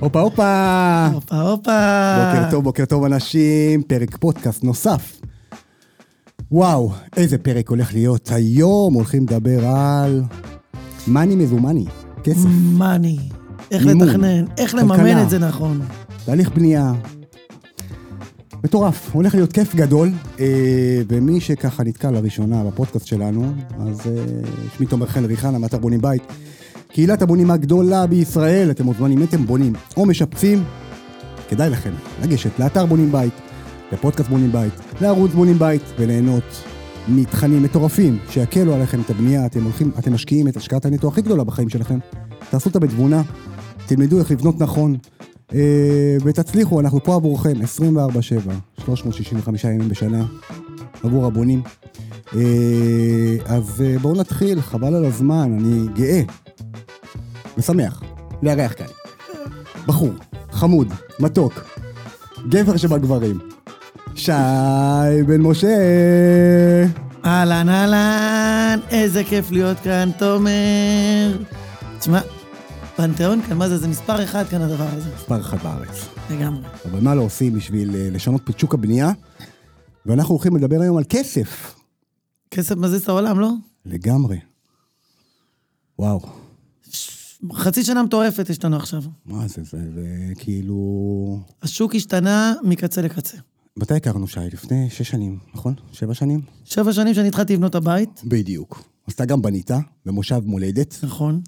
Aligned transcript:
הופה 0.00 0.20
הופה! 0.20 1.06
הופה 1.12 1.40
הופה. 1.40 2.16
בוקר 2.18 2.50
טוב, 2.50 2.64
בוקר 2.64 2.84
טוב 2.84 3.04
אנשים, 3.04 3.82
פרק 3.82 4.16
פודקאסט 4.16 4.64
נוסף. 4.64 5.20
וואו, 6.52 6.92
איזה 7.16 7.38
פרק 7.38 7.68
הולך 7.68 7.94
להיות. 7.94 8.30
היום 8.32 8.94
הולכים 8.94 9.22
לדבר 9.22 9.66
על 9.66 10.22
מאני 11.06 11.36
מזומני, 11.36 11.84
כסף, 12.24 12.48
מאני. 12.78 13.18
איך 13.70 13.86
מימון, 13.86 14.08
לתכנן, 14.08 14.44
איך 14.58 14.70
כלכלה. 14.70 14.96
לממן 14.96 15.22
את 15.22 15.30
זה 15.30 15.38
נכון. 15.38 15.80
תהליך 16.24 16.50
בנייה. 16.50 16.92
מטורף, 18.64 19.10
הולך 19.12 19.34
להיות 19.34 19.52
כיף 19.52 19.74
גדול, 19.74 20.12
אה, 20.40 21.02
ומי 21.08 21.40
שככה 21.40 21.84
נתקע 21.84 22.10
לראשונה 22.10 22.64
בפודקאסט 22.64 23.06
שלנו, 23.06 23.52
אז 23.80 24.00
אה, 24.06 24.24
שמי 24.76 24.86
תומר 24.86 25.06
חן 25.06 25.24
ריחנה 25.24 25.58
מאתר 25.58 25.78
בונים 25.78 26.00
בית. 26.00 26.22
קהילת 26.92 27.22
הבונים 27.22 27.50
הגדולה 27.50 28.06
בישראל, 28.06 28.70
אתם 28.70 28.84
מוזמנים, 28.84 29.18
אם 29.18 29.24
אתם 29.24 29.46
בונים 29.46 29.72
או 29.96 30.06
משפצים, 30.06 30.64
כדאי 31.48 31.70
לכם 31.70 31.92
לגשת 32.22 32.58
לאתר 32.58 32.86
בונים 32.86 33.12
בית, 33.12 33.32
לפודקאסט 33.92 34.28
בונים 34.28 34.52
בית, 34.52 34.72
לערוץ 35.00 35.32
בונים 35.32 35.58
בית, 35.58 35.82
וליהנות 35.98 36.44
מתכנים 37.08 37.62
מטורפים 37.62 38.18
שיקלו 38.30 38.74
עליכם 38.74 39.00
את 39.00 39.10
הבנייה, 39.10 39.46
אתם 39.46 39.64
הולכים, 39.64 39.90
אתם 39.98 40.12
משקיעים 40.12 40.48
את 40.48 40.56
השקעת 40.56 40.86
הנטו 40.86 41.08
הכי 41.08 41.22
גדולה 41.22 41.44
בחיים 41.44 41.68
שלכם, 41.68 41.98
תעשו 42.50 42.68
אותה 42.68 42.78
בתבונה, 42.78 43.22
תלמדו 43.86 44.18
איך 44.18 44.30
לבנות 44.30 44.60
נכון, 44.60 44.96
אה, 45.54 46.16
ותצליחו, 46.24 46.80
אנחנו 46.80 47.04
פה 47.04 47.14
עבורכם 47.14 47.62
24/7, 47.62 48.52
365 48.84 49.64
ימים 49.64 49.88
בשנה, 49.88 50.26
עבור 51.02 51.26
הבונים. 51.26 51.62
אה, 52.36 53.36
אז 53.46 53.84
אה, 53.86 53.98
בואו 53.98 54.20
נתחיל, 54.20 54.60
חבל 54.60 54.94
על 54.94 55.04
הזמן, 55.04 55.58
אני 55.60 55.86
גאה 55.94 56.22
ושמח 57.58 58.02
לארח 58.42 58.72
כאן. 58.72 58.86
בחור, 59.86 60.12
חמוד, 60.50 60.88
מתוק, 61.20 61.52
גבר 62.48 62.76
שבגברים. 62.76 63.38
שי 64.14 64.32
בן 65.26 65.40
משה. 65.40 65.76
אהלן 67.24 67.68
אהלן, 67.68 68.78
איזה 68.90 69.24
כיף 69.24 69.50
להיות 69.50 69.78
כאן, 69.78 70.10
תומר. 70.18 71.38
תשמע, 71.98 72.20
פנתיאון 72.96 73.42
כאן, 73.42 73.56
מה 73.56 73.68
זה? 73.68 73.78
זה 73.78 73.88
מספר 73.88 74.24
אחד 74.24 74.44
כאן 74.50 74.62
הדבר 74.62 74.86
הזה. 74.92 75.10
מספר 75.16 75.40
אחת 75.40 75.62
בארץ. 75.62 76.08
לגמרי. 76.30 76.62
אבל 76.90 77.00
מה 77.00 77.14
לא 77.14 77.22
עושים 77.22 77.54
בשביל 77.54 77.96
אה, 77.96 78.08
לשנות 78.10 78.50
את 78.50 78.58
שוק 78.58 78.74
הבנייה? 78.74 79.10
ואנחנו 80.06 80.34
הולכים 80.34 80.56
לדבר 80.56 80.80
היום 80.80 80.96
על 80.96 81.04
כסף. 81.08 81.74
כסף 82.50 82.76
מזיז 82.76 83.02
את 83.02 83.08
העולם, 83.08 83.40
לא? 83.40 83.50
לגמרי. 83.86 84.38
וואו, 85.98 86.20
חצי 87.52 87.84
שנה 87.84 88.02
מטורפת 88.02 88.50
יש 88.50 88.64
לנו 88.64 88.76
עכשיו. 88.76 89.02
מה 89.26 89.48
זה, 89.48 89.62
זה, 89.62 89.78
זה 89.94 90.32
כאילו... 90.38 91.40
השוק 91.62 91.94
השתנה 91.94 92.54
מקצה 92.62 93.02
לקצה. 93.02 93.36
מתי 93.76 93.94
הכרנו 93.94 94.26
שי? 94.28 94.40
לפני 94.52 94.90
שש 94.90 95.10
שנים, 95.10 95.38
נכון? 95.54 95.74
שבע 95.92 96.14
שנים? 96.14 96.40
שבע 96.64 96.92
שנים 96.92 97.14
שאני 97.14 97.28
התחלתי 97.28 97.54
לבנות 97.54 97.74
הבית, 97.74 98.22
בדיוק. 98.24 98.82
אז 99.06 99.12
אתה 99.12 99.24
גם 99.24 99.42
בנית 99.42 99.70
במושב 100.06 100.40
מולדת, 100.44 100.98
נכון. 101.02 101.40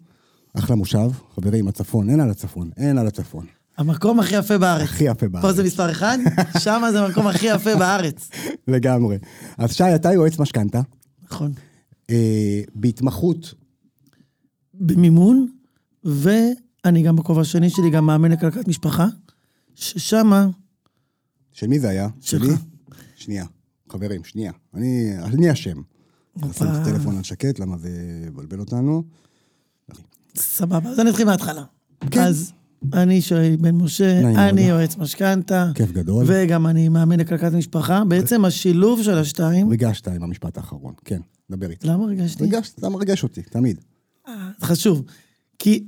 אחלה 0.55 0.77
מושב. 0.77 1.11
חברים, 1.35 1.69
הצפון, 1.69 2.11
אין 2.11 2.21
על 2.21 2.31
הצפון, 2.31 2.71
אין 2.77 2.99
על 2.99 3.07
הצפון. 3.07 3.47
המקום 3.79 4.21
הכי 4.21 4.37
יפה 4.37 4.59
בארץ. 4.59 4.83
הכי 4.83 5.05
יפה 5.05 5.29
בארץ. 5.29 5.45
פה 5.45 5.53
זה 5.53 5.65
מספר 5.65 5.91
אחד, 5.91 6.19
שם 6.65 6.83
זה 6.93 7.01
המקום 7.01 7.27
הכי 7.27 7.47
יפה 7.47 7.77
בארץ. 7.77 8.31
לגמרי. 8.69 9.19
אז 9.59 9.75
שי, 9.75 9.95
אתה 9.95 10.13
יועץ 10.13 10.39
משכנתה, 10.39 10.81
נכון. 11.31 11.53
אה, 12.11 12.61
בהתמחות, 12.75 13.55
במימון, 14.75 15.47
ואני 16.05 17.03
גם 17.03 17.17
בכובע 17.17 17.41
השני 17.41 17.71
שלי 17.71 17.91
גם 17.91 18.07
מאמן 18.07 18.33
לכלכלת 18.33 18.69
משפחה, 18.69 19.07
ששמה, 19.75 20.49
של 21.53 21.67
מי 21.67 21.79
זה 21.81 21.89
היה? 21.89 22.09
שלך. 22.21 22.43
שלי? 22.43 22.55
שנייה. 23.17 23.45
חברים, 23.89 24.25
שנייה. 24.25 24.53
אני, 24.75 25.13
אני 25.23 25.53
אשם. 25.53 25.81
נשים 26.37 26.67
את. 26.67 26.73
הטלפון 26.75 27.17
על 27.17 27.23
שקט, 27.23 27.59
למה 27.59 27.79
זה 27.79 27.91
מבלבל 28.27 28.61
אותנו. 28.61 29.03
סבבה, 30.37 30.91
אז 30.91 31.01
אני 31.01 31.11
אתחיל 31.11 31.27
מההתחלה. 31.27 31.65
כן. 32.11 32.21
אז 32.21 32.53
אני 32.93 33.21
שי 33.23 33.57
בן 33.61 33.75
משה, 33.75 34.21
אני. 34.49 34.61
יועץ 34.61 34.97
משכנתה, 34.97 35.71
כיף 35.75 35.93
גדול. 35.93 36.25
וגם 36.29 36.67
אני 36.67 36.89
מאמן 36.89 37.21
לכלכלת 37.21 37.53
משפחה. 37.53 38.03
בעצם 38.05 38.45
השילוב 38.45 39.03
של 39.03 39.19
השתיים, 39.19 39.69
ריגשת 39.69 40.09
עם 40.09 40.23
המשפט 40.23 40.57
האחרון. 40.57 40.95
כן, 41.05 41.21
דבר 41.51 41.71
איתי. 41.71 41.87
למה 41.87 42.05
הרגשתי? 42.05 42.45
ריגשת, 42.45 42.79
אתה 42.79 42.89
מרגש 42.89 43.23
אותי, 43.23 43.43
תמיד. 43.43 43.81
אה, 44.29 44.51
חשוב. 44.63 45.03
כי 45.61 45.85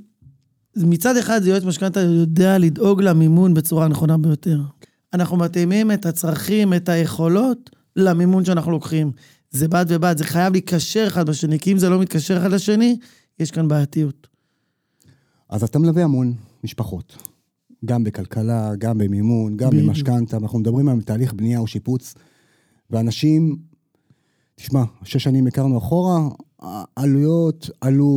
מצד 0.75 1.17
אחד 1.17 1.43
זה 1.43 1.49
יועץ 1.49 1.63
משכנתה 1.63 1.99
יודע 1.99 2.57
לדאוג 2.57 3.01
למימון 3.01 3.53
בצורה 3.53 3.85
הנכונה 3.85 4.17
ביותר. 4.17 4.61
אנחנו 5.13 5.37
מתאימים 5.37 5.91
את 5.91 6.05
הצרכים, 6.05 6.73
את 6.73 6.89
היכולות, 6.89 7.69
למימון 7.95 8.45
שאנחנו 8.45 8.71
לוקחים. 8.71 9.11
זה 9.51 9.67
בד 9.67 9.85
ובד, 9.87 10.17
זה 10.17 10.23
חייב 10.23 10.53
להיקשר 10.53 11.07
אחד 11.07 11.29
בשני, 11.29 11.59
כי 11.59 11.71
אם 11.71 11.77
זה 11.77 11.89
לא 11.89 11.99
מתקשר 11.99 12.37
אחד 12.37 12.51
לשני, 12.51 12.97
יש 13.39 13.51
כאן 13.51 13.67
בעייתיות. 13.67 14.27
אז 15.49 15.63
אתה 15.63 15.79
מלווה 15.79 16.03
המון 16.03 16.33
משפחות. 16.63 17.17
גם 17.85 18.03
בכלכלה, 18.03 18.75
גם 18.77 18.97
במימון, 18.97 19.57
גם. 19.57 19.69
במשכנתה. 19.69 20.37
אנחנו 20.37 20.59
מדברים 20.59 20.89
על 20.89 21.01
תהליך 21.01 21.33
בנייה 21.33 21.59
או 21.59 21.67
שיפוץ. 21.67 22.13
ואנשים, 22.89 23.57
תשמע, 24.55 24.83
שש 25.03 25.23
שנים 25.23 25.47
הכרנו 25.47 25.77
אחורה, 25.77 26.19
העלויות 26.63 27.69
עלו, 27.81 28.07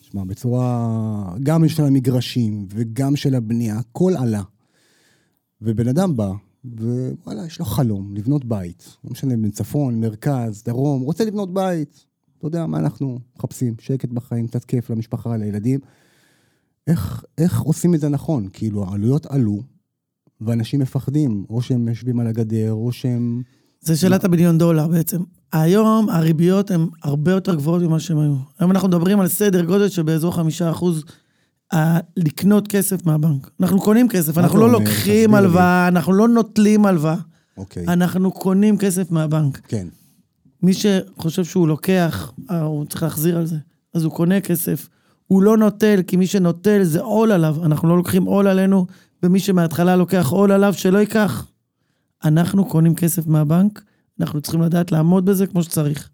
תשמע, 0.00 0.24
בצורה, 0.24 1.36
גם 1.42 1.68
של 1.68 1.84
המגרשים 1.84 2.66
וגם 2.70 3.16
של 3.16 3.34
הבנייה, 3.34 3.78
הכל 3.78 4.12
עלה. 4.18 4.42
ובן 5.62 5.88
אדם 5.88 6.16
בא, 6.16 6.32
ווואלה, 6.64 7.46
יש 7.46 7.58
לו 7.58 7.64
חלום, 7.64 8.14
לבנות 8.14 8.44
בית. 8.44 8.96
לא 9.04 9.10
משנה, 9.10 9.36
בין 9.36 9.50
צפון, 9.50 10.00
מרכז, 10.00 10.62
דרום, 10.64 11.02
רוצה 11.02 11.24
לבנות 11.24 11.54
בית. 11.54 12.04
אתה 12.38 12.46
יודע 12.46 12.66
מה 12.66 12.78
אנחנו 12.78 13.18
מחפשים? 13.36 13.74
שקט 13.80 14.08
בחיים, 14.08 14.46
קצת 14.46 14.64
כיף 14.64 14.90
למשפחה, 14.90 15.36
לילדים. 15.36 15.80
איך, 16.86 17.24
איך 17.38 17.60
עושים 17.60 17.94
את 17.94 18.00
זה 18.00 18.08
נכון? 18.08 18.48
כאילו, 18.52 18.84
העלויות 18.84 19.26
עלו, 19.26 19.62
ואנשים 20.40 20.80
מפחדים, 20.80 21.44
או 21.50 21.62
שהם 21.62 21.88
יושבים 21.88 22.20
על 22.20 22.26
הגדר, 22.26 22.72
או 22.72 22.92
שהם... 22.92 23.42
זה 23.80 23.96
שאלת 23.96 24.24
המיליון 24.24 24.58
דולר 24.58 24.88
בעצם. 24.88 25.22
היום 25.52 26.10
הריביות 26.10 26.70
הן 26.70 26.86
הרבה 27.02 27.32
יותר 27.32 27.54
גבוהות 27.54 27.82
ממה 27.82 28.00
שהן 28.00 28.18
היו. 28.18 28.34
היום 28.58 28.70
אנחנו 28.70 28.88
מדברים 28.88 29.20
על 29.20 29.28
סדר 29.28 29.64
גודל 29.64 29.88
שבאזור 29.88 30.34
חמישה 30.34 30.70
אחוז 30.70 31.04
אה, 31.72 31.98
לקנות 32.16 32.68
כסף 32.68 33.06
מהבנק. 33.06 33.50
אנחנו 33.60 33.80
קונים 33.80 34.08
כסף, 34.08 34.38
אנחנו 34.38 34.58
לא 34.58 34.64
אומר? 34.66 34.78
לוקחים. 34.78 35.34
הלוואה, 35.34 35.88
אנחנו 35.88 36.12
לא 36.12 36.28
נוטלים 36.28 36.86
הלוואה, 36.86 37.16
אוקיי, 37.56 37.84
אנחנו 37.88 38.32
קונים 38.32 38.78
כסף 38.78 39.10
מהבנק. 39.10 39.60
כן. 39.68 39.86
מי 40.62 40.72
שחושב 40.74 41.44
שהוא 41.44 41.68
לוקח, 41.68 42.32
אה, 42.50 42.62
הוא 42.62 42.84
צריך 42.84 43.02
להחזיר 43.02 43.38
על 43.38 43.46
זה. 43.46 43.56
אז 43.94 44.04
הוא 44.04 44.12
קונה 44.12 44.40
כסף. 44.40 44.88
הוא 45.26 45.42
לא 45.42 45.56
נוטל, 45.56 46.00
כי 46.06 46.16
מי 46.16 46.26
שנוטל 46.26 46.82
זה 46.82 47.00
עול 47.00 47.32
עליו. 47.32 47.56
אנחנו 47.64 47.88
לא 47.88 47.96
לוקחים 47.96 48.24
עול 48.24 48.46
עלינו, 48.46 48.86
ומי 49.22 49.40
שמההתחלה 49.40 49.96
לוקח 49.96 50.28
עול 50.28 50.52
עליו, 50.52 50.74
שלא 50.74 50.98
ייקח. 50.98 51.46
אנחנו 52.24 52.64
קונים 52.64 52.94
כסף 52.94 53.26
מהבנק, 53.26 53.82
אנחנו 54.20 54.40
צריכים 54.40 54.62
לדעת 54.62 54.92
לעמוד 54.92 55.24
בזה 55.24 55.46
כמו 55.46 55.62
שצריך. 55.62 56.10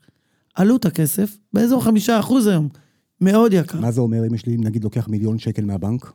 עלות 0.55 0.85
הכסף, 0.85 1.37
באזור 1.53 1.85
חמישה 1.85 2.21
אחוז 2.21 2.47
היום. 2.47 2.69
מאוד 3.21 3.53
יקר. 3.53 3.81
מה 3.81 3.91
זה 3.91 4.01
אומר 4.01 4.27
אם 4.27 4.35
יש 4.35 4.47
לי, 4.47 4.57
נגיד, 4.57 4.85
לוקח 4.85 5.09
מיליון 5.09 5.39
שקל 5.39 5.65
מהבנק? 5.65 6.13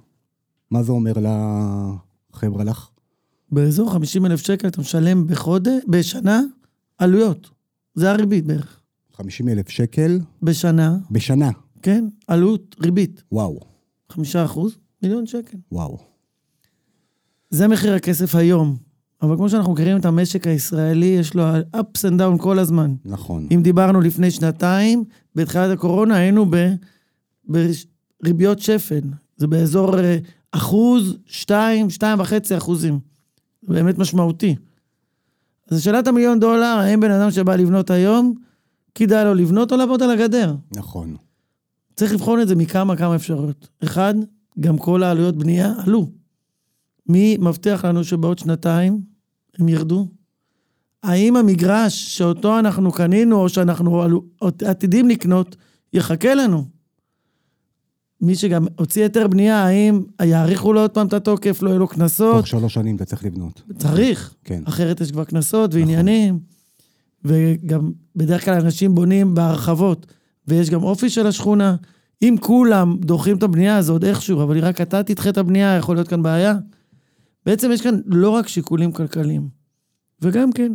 מה 0.72 0.84
זה 0.84 0.92
אומר 0.92 1.14
לחבר'ה 2.34 2.64
לך? 2.64 2.90
באזור 3.52 3.92
50 3.92 4.26
אלף 4.26 4.40
שקל 4.42 4.68
אתה 4.68 4.82
משלם 4.82 5.28
בחודש, 5.28 5.84
בשנה, 5.88 6.42
עלויות. 6.98 7.50
זה 7.96 8.12
הריבית 8.12 8.46
בערך. 8.46 8.80
50 9.14 9.50
אלף 9.50 9.70
שקל 9.70 10.20
בשנה, 10.44 10.98
בשנה. 11.12 11.50
כן, 11.82 12.06
עלות, 12.28 12.76
ריבית. 12.82 13.24
וואו, 13.32 13.60
חמישה 14.10 14.46
אחוז, 14.46 14.78
מיליון 15.04 15.26
שקל. 15.26 15.58
וואו. 15.72 15.98
זה 17.50 17.68
מחיר 17.68 17.94
הכסף 17.94 18.36
היום. 18.36 18.78
אבל 19.22 19.36
כמו 19.36 19.50
שאנחנו 19.50 19.74
מכירים 19.74 19.98
את 19.98 20.06
המשק 20.06 20.48
הישראלי, 20.48 21.06
יש 21.06 21.34
לו 21.34 21.44
ups 21.76 22.02
and 22.10 22.20
down 22.20 22.42
כל 22.42 22.60
הזמן. 22.60 22.96
נכון. 23.06 23.48
אם 23.52 23.62
דיברנו 23.64 24.02
לפני 24.02 24.32
שנתיים, 24.32 25.04
בתחילת 25.36 25.72
הקורונה 25.72 26.16
היינו 26.16 26.46
ב- 26.50 26.74
בריביות 28.22 28.60
שפל. 28.60 29.02
זה 29.38 29.48
באזור 29.48 30.00
אה, 30.00 30.18
אחוז, 30.52 31.18
שתיים, 31.26 31.90
שתיים 31.90 32.20
וחצי 32.20 32.58
אחוזים. 32.58 33.00
זה 33.68 33.74
באמת 33.74 33.98
משמעותי. 33.98 34.56
אז 35.72 35.82
שאלת 35.84 36.08
המיליון 36.08 36.40
דולר, 36.40 36.78
האם 36.80 37.00
בן 37.00 37.12
אדם 37.12 37.32
שבא 37.32 37.56
לבנות 37.56 37.90
היום, 37.90 38.34
כדאי 38.96 39.26
לו 39.26 39.34
לבנות 39.34 39.72
או 39.72 39.78
לעבוד 39.78 40.04
על 40.04 40.12
הגדר? 40.12 40.56
נכון. 40.72 41.16
צריך 41.96 42.14
לבחון 42.14 42.42
את 42.42 42.48
זה 42.48 42.56
מכמה 42.56 42.96
כמה 42.96 43.16
אפשרויות. 43.16 43.68
אחד, 43.84 44.14
גם 44.60 44.78
כל 44.78 45.04
העלויות 45.04 45.36
בנייה 45.38 45.74
עלו. 45.86 46.10
מי 47.10 47.38
מבטיח 47.40 47.86
לנו 47.86 48.04
שבעוד 48.04 48.40
שנתיים 48.40 49.02
הם 49.60 49.70
ירדו? 49.70 50.08
האם 51.04 51.36
המגרש 51.36 52.18
שאותו 52.18 52.60
אנחנו 52.60 52.92
קנינו 52.92 53.36
או 53.42 53.50
שאנחנו 53.50 54.04
עתידים 54.66 55.10
לקנות, 55.10 55.56
יחכה 55.94 56.36
לנו? 56.36 56.66
מי 58.22 58.36
שגם 58.36 58.68
הוציא 58.76 59.04
היתר 59.04 59.28
בנייה, 59.28 59.66
האם 59.66 60.02
יאריכו 60.24 60.74
לו 60.74 60.82
עוד 60.82 60.92
פעם 60.92 61.08
את 61.08 61.14
התוקף, 61.14 61.62
לא 61.62 61.70
יהיו 61.70 61.80
לו 61.80 61.88
קנסות? 61.88 62.36
תוך 62.36 62.48
שלוש 62.48 62.74
שנים 62.74 62.96
אתה 62.96 63.06
צריך 63.06 63.26
לבנות. 63.26 63.62
צריך. 63.78 64.34
כן. 64.44 64.64
אחרת 64.66 65.02
יש 65.02 65.12
כבר 65.12 65.24
קנסות 65.24 65.74
ועניינים. 65.74 66.40
וגם 67.26 67.92
בדרך 68.16 68.46
כלל 68.46 68.54
אנשים 68.54 68.96
בונים 68.96 69.36
בהרחבות, 69.36 70.06
ויש 70.48 70.70
גם 70.70 70.84
אופי 70.84 71.10
של 71.10 71.28
השכונה. 71.28 71.76
אם 72.22 72.36
כולם 72.40 72.98
דוחים 73.00 73.38
את 73.38 73.44
הבנייה, 73.44 73.82
זה 73.82 73.92
עוד 73.92 74.06
איכשהו, 74.06 74.44
אבל 74.44 74.60
רק 74.60 74.82
אתה 74.82 75.04
תדחה 75.04 75.30
את 75.30 75.38
הבנייה, 75.38 75.76
יכול 75.76 75.96
להיות 75.96 76.08
כאן 76.08 76.24
בעיה. 76.24 76.56
בעצם 77.50 77.72
יש 77.72 77.82
כאן 77.82 78.00
לא 78.06 78.30
רק 78.30 78.48
שיקולים 78.48 78.92
כלכליים, 78.92 79.50
וגם 80.22 80.52
כן, 80.52 80.74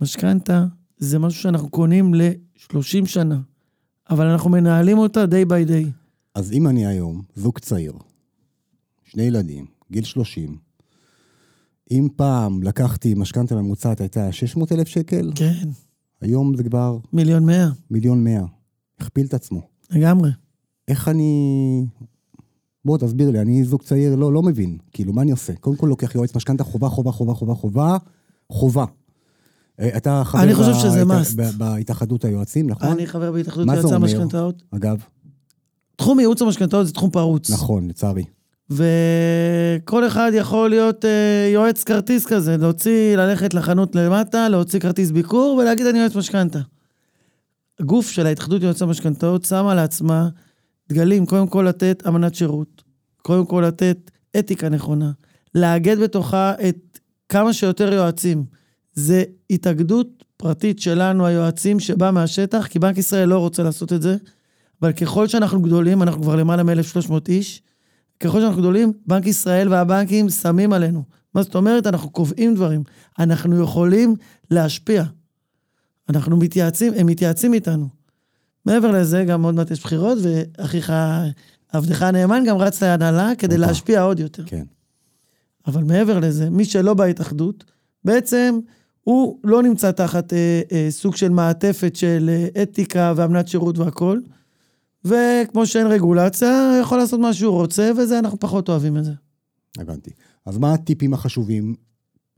משכנתה 0.00 0.66
זה 0.98 1.18
משהו 1.18 1.42
שאנחנו 1.42 1.70
קונים 1.70 2.14
ל-30 2.14 3.06
שנה, 3.06 3.40
אבל 4.10 4.26
אנחנו 4.26 4.50
מנהלים 4.50 4.98
אותה 4.98 5.24
day 5.24 5.48
by 5.48 5.68
day. 5.68 5.90
אז 6.34 6.52
אם 6.52 6.66
אני 6.66 6.86
היום 6.86 7.22
זוג 7.34 7.58
צעיר, 7.58 7.92
שני 9.04 9.22
ילדים, 9.22 9.66
גיל 9.92 10.04
30, 10.04 10.56
אם 11.90 12.08
פעם 12.16 12.62
לקחתי 12.62 13.14
משכנתה 13.14 13.54
ממוצעת 13.54 14.00
הייתה 14.00 14.32
600 14.32 14.72
אלף 14.72 14.88
שקל, 14.88 15.32
כן, 15.34 15.68
היום 16.20 16.56
זה 16.56 16.62
כבר 16.64 16.98
מיליון 17.12 17.46
מאה, 17.46 17.68
מיליון 17.90 18.24
מאה. 18.24 18.44
הכפיל 18.98 19.26
את 19.26 19.34
עצמו. 19.34 19.60
לגמרי. 19.90 20.30
איך 20.88 21.08
אני... 21.08 21.86
בוא, 22.86 22.98
תסביר 22.98 23.30
לי, 23.30 23.40
אני 23.40 23.64
זוג 23.64 23.82
צעיר, 23.82 24.16
לא, 24.16 24.32
לא 24.32 24.42
מבין. 24.42 24.78
כאילו, 24.92 25.12
מה 25.12 25.22
אני 25.22 25.30
עושה? 25.30 25.52
קודם 25.60 25.76
כל 25.76 25.86
לוקח 25.86 26.14
יועץ 26.14 26.36
משכנתה, 26.36 26.64
חובה, 26.64 26.88
חובה, 26.88 27.12
חובה, 27.12 27.34
חובה, 27.34 27.54
חובה, 27.54 27.96
חובה. 28.52 28.84
אה, 29.80 29.96
אתה 29.96 30.22
חבר 30.24 30.42
אני 30.42 30.54
חושב 30.54 30.74
שזה 30.74 31.02
must. 31.02 31.56
בהתאחדות 31.58 32.24
היועצים, 32.24 32.70
נכון? 32.70 32.88
אני 32.88 33.06
חבר 33.06 33.32
בהתאחדות 33.32 33.66
מה 33.66 33.72
זה 33.72 33.80
יועצי 33.80 33.94
אומר? 33.94 34.06
המשכנתאות. 34.06 34.62
אגב, 34.70 35.02
תחום 35.96 36.20
ייעוץ 36.20 36.42
המשכנתאות 36.42 36.86
זה 36.86 36.92
תחום 36.92 37.10
פרוץ. 37.10 37.50
נכון, 37.50 37.88
לצערי. 37.88 38.24
וכל 38.70 40.06
אחד 40.06 40.30
יכול 40.34 40.70
להיות 40.70 41.04
אה, 41.04 41.50
יועץ 41.52 41.84
כרטיס 41.84 42.26
כזה, 42.26 42.56
להוציא, 42.56 43.16
ללכת 43.16 43.54
לחנות 43.54 43.94
למטה, 43.94 44.48
להוציא 44.48 44.80
כרטיס 44.80 45.10
ביקור 45.10 45.58
ולהגיד 45.62 45.86
אני 45.86 45.98
יועץ 45.98 46.16
משכנתה. 46.16 46.58
הגוף 47.80 48.10
של 48.10 48.26
ההתאחדות 48.26 48.62
יועצי 48.62 48.84
המשכנתאות 48.84 49.44
שמה 49.44 49.74
לעצמה 49.74 50.28
דגלים, 50.88 51.26
קודם 51.26 51.46
כל 51.46 51.66
לתת 51.68 52.02
אמנת 52.06 52.34
שירות, 52.34 52.82
קודם 53.22 53.46
כל 53.46 53.64
לתת 53.66 54.10
אתיקה 54.38 54.68
נכונה, 54.68 55.10
לאגד 55.54 55.98
בתוכה 55.98 56.52
את 56.68 56.98
כמה 57.28 57.52
שיותר 57.52 57.92
יועצים. 57.92 58.44
זה 58.92 59.24
התאגדות 59.50 60.24
פרטית 60.36 60.78
שלנו, 60.78 61.26
היועצים, 61.26 61.80
שבא 61.80 62.10
מהשטח, 62.10 62.66
כי 62.66 62.78
בנק 62.78 62.98
ישראל 62.98 63.28
לא 63.28 63.38
רוצה 63.38 63.62
לעשות 63.62 63.92
את 63.92 64.02
זה, 64.02 64.16
אבל 64.82 64.92
ככל 64.92 65.28
שאנחנו 65.28 65.62
גדולים, 65.62 66.02
אנחנו 66.02 66.22
כבר 66.22 66.36
למעלה 66.36 66.62
מ-1,300 66.62 67.12
איש, 67.28 67.62
ככל 68.20 68.40
שאנחנו 68.40 68.60
גדולים, 68.60 68.92
בנק 69.06 69.26
ישראל 69.26 69.68
והבנקים 69.72 70.30
שמים 70.30 70.72
עלינו. 70.72 71.02
מה 71.34 71.42
זאת 71.42 71.54
אומרת? 71.54 71.86
אנחנו 71.86 72.10
קובעים 72.10 72.54
דברים. 72.54 72.82
אנחנו 73.18 73.62
יכולים 73.62 74.14
להשפיע. 74.50 75.04
אנחנו 76.08 76.36
מתייעצים, 76.36 76.92
הם 76.96 77.06
מתייעצים 77.06 77.54
איתנו. 77.54 77.88
מעבר 78.66 78.90
לזה, 78.90 79.24
גם 79.24 79.42
עוד 79.42 79.54
מעט 79.54 79.70
יש 79.70 79.80
בחירות, 79.80 80.18
ואחיך, 80.22 80.92
עבדך 81.72 82.02
הנאמן 82.02 82.44
גם 82.46 82.56
רץ 82.56 82.82
להנהלה 82.82 83.32
כדי. 83.38 83.58
להשפיע 83.58 84.02
עוד 84.02 84.20
יותר. 84.20 84.42
כן. 84.46 84.64
אבל 85.66 85.84
מעבר 85.84 86.18
לזה, 86.18 86.50
מי 86.50 86.64
שלא 86.64 86.94
בהתאחדות, 86.94 87.64
בעצם 88.04 88.58
הוא 89.02 89.38
לא 89.44 89.62
נמצא 89.62 89.92
תחת 89.92 90.32
אה, 90.32 90.62
אה, 90.72 90.86
סוג 90.90 91.16
של 91.16 91.28
מעטפת 91.28 91.96
של 91.96 92.30
אה, 92.32 92.62
אתיקה 92.62 93.12
ואמנת 93.16 93.48
שירות 93.48 93.78
והכול. 93.78 94.22
וכמו 95.04 95.66
שאין 95.66 95.86
רגולציה, 95.86 96.70
הוא 96.70 96.80
יכול 96.82 96.98
לעשות 96.98 97.20
מה 97.20 97.34
שהוא 97.34 97.54
רוצה, 97.54 97.90
וזה, 97.98 98.18
אנחנו 98.18 98.40
פחות 98.40 98.68
אוהבים 98.68 98.96
את 98.96 99.04
זה. 99.04 99.12
הבנתי. 99.78 100.10
אז 100.46 100.58
מה 100.58 100.72
הטיפים 100.74 101.14
החשובים 101.14 101.74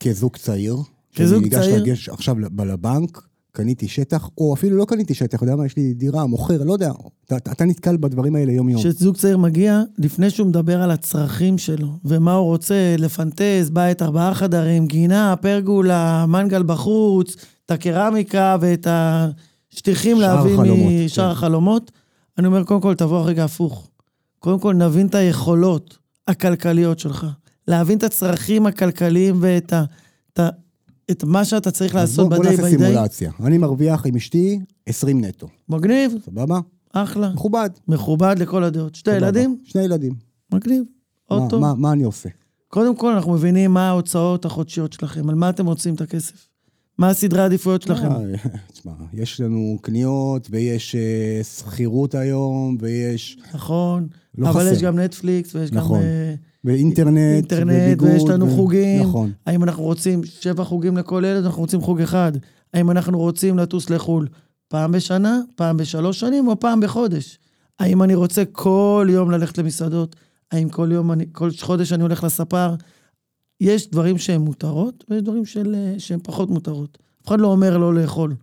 כזוג 0.01 0.37
צעיר? 0.37 0.77
כזוג 1.17 1.51
שאני 1.51 1.73
ניגש 1.73 2.05
צעיר? 2.05 2.15
עכשיו 2.15 2.39
לבנק, 2.39 3.23
קניתי 3.59 3.89
שטח, 3.89 4.29
או 4.39 4.55
אפילו 4.55 4.77
לא 4.77 4.85
קניתי 4.85 5.15
שטח, 5.15 5.43
יודע 5.43 5.57
מה, 5.57 5.67
יש 5.67 5.77
לי 5.77 5.95
דירה, 5.95 6.27
מוכר, 6.27 6.63
לא 6.63 6.73
יודע. 6.73 6.93
אתה, 7.25 7.37
אתה 7.37 7.65
נתקל 7.65 7.97
בדברים 7.97 8.37
האלה 8.37 8.53
יום-יום. 8.53 8.81
כשזוג 8.81 9.17
צעיר 9.17 9.39
מגיע, 9.39 9.83
לפני 9.99 10.31
שהוא 10.31 10.47
מדבר 10.47 10.83
על 10.83 10.91
הצרכים 10.91 11.59
שלו, 11.59 11.89
ומה 12.05 12.35
הוא 12.35 12.47
רוצה, 12.47 12.95
לפנטז, 12.99 13.71
בית 13.73 14.03
ארבעה 14.03 14.35
חדרים, 14.35 14.87
גינה, 14.87 15.35
פרגולה, 15.37 16.27
מנגל 16.27 16.63
בחוץ, 16.63 17.37
את 17.67 17.71
הקרמיקה 17.71 18.57
ואת 18.61 18.87
השטיחים 18.91 20.21
להביא 20.21 20.57
משאר 20.57 21.25
כן. 21.25 21.31
החלומות, 21.31 21.91
אני 22.39 22.47
אומר, 22.47 22.65
קודם 22.65 22.81
כל, 22.81 22.95
תבוא 22.95 23.27
רגע 23.27 23.45
הפוך. 23.45 23.89
קודם 24.39 24.59
כל, 24.59 24.75
נבין 24.75 25.07
את 25.07 25.15
היכולות 25.15 25.99
הכלכליות 26.29 26.99
שלך. 26.99 27.27
להבין 27.69 27.99
את 27.99 28.03
הצרכים 28.03 28.67
הכלכליים 28.67 29.37
ואת 29.41 29.73
ה, 29.73 29.85
את 31.11 31.25
מה 31.25 31.45
שאתה 31.45 31.71
צריך 31.71 31.95
לעשות 31.95 32.29
בוא, 32.29 32.37
בוא 32.37 32.45
ב-day 32.45 32.51
נעשה 32.51 32.63
by 32.63 32.81
day. 32.81 32.87
סימולציה. 32.87 33.33
אני 33.45 33.59
מרוויח 33.59 34.07
עם 34.07 34.17
אשתי 34.17 34.61
20 34.87 35.25
נטו, 35.25 35.49
מגניב, 35.69 36.13
סבבה? 36.25 36.61
אחלה. 36.93 37.31
מכובד. 37.35 37.71
מכובד 37.89 38.37
לכל 38.39 38.65
הדעות. 38.65 38.95
שתי. 38.95 39.17
ילדים? 39.17 39.59
שני 39.65 39.83
ילדים. 39.83 40.15
מגניב. 40.53 40.83
מה, 41.31 41.37
אוטו. 41.37 41.61
מה, 41.61 41.75
מה 41.75 41.93
אני 41.93 42.03
עושה? 42.03 42.29
קודם 42.69 42.97
כל, 42.97 43.13
אנחנו 43.13 43.33
מבינים 43.33 43.75
מה 43.75 43.89
ההוצאות 43.89 44.45
החודשיות 44.45 44.93
שלכם, 44.93 45.29
על 45.29 45.35
מה 45.35 45.51
אתם 45.51 45.67
רוצים 45.67 45.95
את 45.95 46.01
הכסף. 46.01 46.49
מה 46.99 47.09
הסדרי 47.09 47.43
העדיפויות 47.43 47.83
שלכם. 47.83 48.13
אה, 48.13 48.35
תשמע, 48.73 48.93
יש 49.13 49.41
לנו 49.41 49.79
קניות, 49.83 50.49
ויש 50.51 50.95
אה, 50.95 51.45
שכירות 51.45 52.15
היום, 52.15 52.77
ויש 52.81 53.39
נכון, 53.55 54.09
לא 54.39 54.51
אבל 54.51 54.61
חסר. 54.61 54.73
יש 54.73 54.83
גם 54.83 54.99
נטפליקס, 54.99 55.55
ויש 55.55 55.73
נכון. 55.73 55.99
גם 55.99 56.05
אה, 56.05 56.35
ואינטרנט, 56.69 57.19
אינטרנט, 57.19 57.73
וביגוד, 57.83 58.09
ויש 58.09 58.23
לנו 58.25 58.47
ו- 58.47 58.51
חוגים. 58.51 59.03
נכון. 59.03 59.33
האם 59.47 59.65
אנחנו 59.65 59.83
רוצים 59.83 60.25
שבע 60.25 60.65
חוגים 60.65 60.97
לכל 60.97 61.23
ילד, 61.27 61.45
אנחנו 61.45 61.63
רוצים 61.63 61.81
חוג 61.81 62.01
אחד. 62.01 62.33
האם 62.75 62.91
אנחנו 62.91 63.19
רוצים 63.19 63.59
לטוס 63.59 63.91
לחו"ל 63.91 64.29
פעם 64.69 64.93
בשנה, 64.93 65.41
פעם 65.55 65.77
בשלוש 65.77 66.21
שנים, 66.21 66.49
או 66.49 66.61
פעם 66.61 66.81
בחודש. 66.81 67.39
האם 67.79 68.03
אני 68.03 68.15
רוצה 68.15 68.45
כל 68.53 69.07
יום 69.11 69.31
ללכת 69.31 69.59
למסעדות? 69.59 70.17
האם 70.53 70.69
כל 70.69 70.89
יום, 70.93 71.13
אני, 71.13 71.27
כל 71.33 71.51
חודש 71.61 71.93
אני 71.93 72.03
הולך 72.03 72.25
לספר? 72.25 72.75
יש 73.61 73.91
דברים 73.91 74.19
שהם 74.19 74.41
מותרות, 74.41 75.05
ויש 75.11 75.23
דברים 75.23 75.45
של, 75.45 75.75
אה, 75.75 75.95
שהם 75.99 76.21
פחות 76.23 76.51
מותרות. 76.51 76.99
אף 77.23 77.29
אחד 77.29 77.41
לא 77.41 77.47
אומר 77.47 77.79
לא 77.79 77.95
לאכול. 77.95 78.35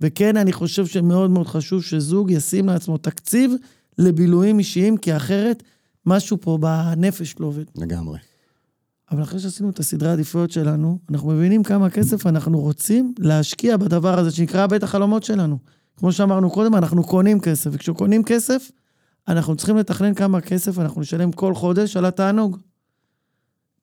וכן, 0.00 0.36
אני 0.36 0.52
חושב 0.52 0.86
שמאוד 0.86 1.30
מאוד 1.30 1.46
חשוב 1.46 1.82
שזוג 1.82 2.30
ישים 2.30 2.66
לעצמו 2.66 2.98
תקציב 2.98 3.52
לבילויים 3.98 4.58
אישיים, 4.58 4.96
כי 4.96 5.16
אחרת 5.16 5.62
משהו 6.06 6.40
פה 6.40 6.58
בנפש 6.60 7.34
לא 7.40 7.46
עובד. 7.46 7.64
לגמרי. 7.76 8.18
אבל 9.10 9.22
אחרי 9.22 9.40
שעשינו 9.40 9.70
את 9.70 9.78
הסדרי 9.78 10.08
העדיפויות 10.08 10.50
שלנו, 10.50 10.98
אנחנו 11.10 11.30
מבינים 11.30 11.62
כמה 11.62 11.90
כסף 11.90 12.26
אנחנו 12.26 12.60
רוצים 12.60 13.14
להשקיע 13.18 13.76
בדבר 13.76 14.18
הזה 14.18 14.30
שנקרא 14.30 14.66
בית 14.66 14.82
החלומות 14.82 15.22
שלנו. 15.22 15.58
כמו 15.96 16.12
שאמרנו 16.12 16.50
קודם, 16.50 16.74
אנחנו 16.74 17.04
קונים 17.04 17.40
כסף, 17.40 17.70
וכשקונים 17.72 18.24
כסף, 18.24 18.70
אנחנו 19.28 19.56
צריכים 19.56 19.76
לתכנן 19.76 20.14
כמה 20.14 20.40
כסף 20.40 20.78
אנחנו 20.78 21.00
נשלם 21.00 21.32
כל 21.32 21.54
חודש 21.54 21.96
על 21.96 22.04
התענוג. 22.04 22.58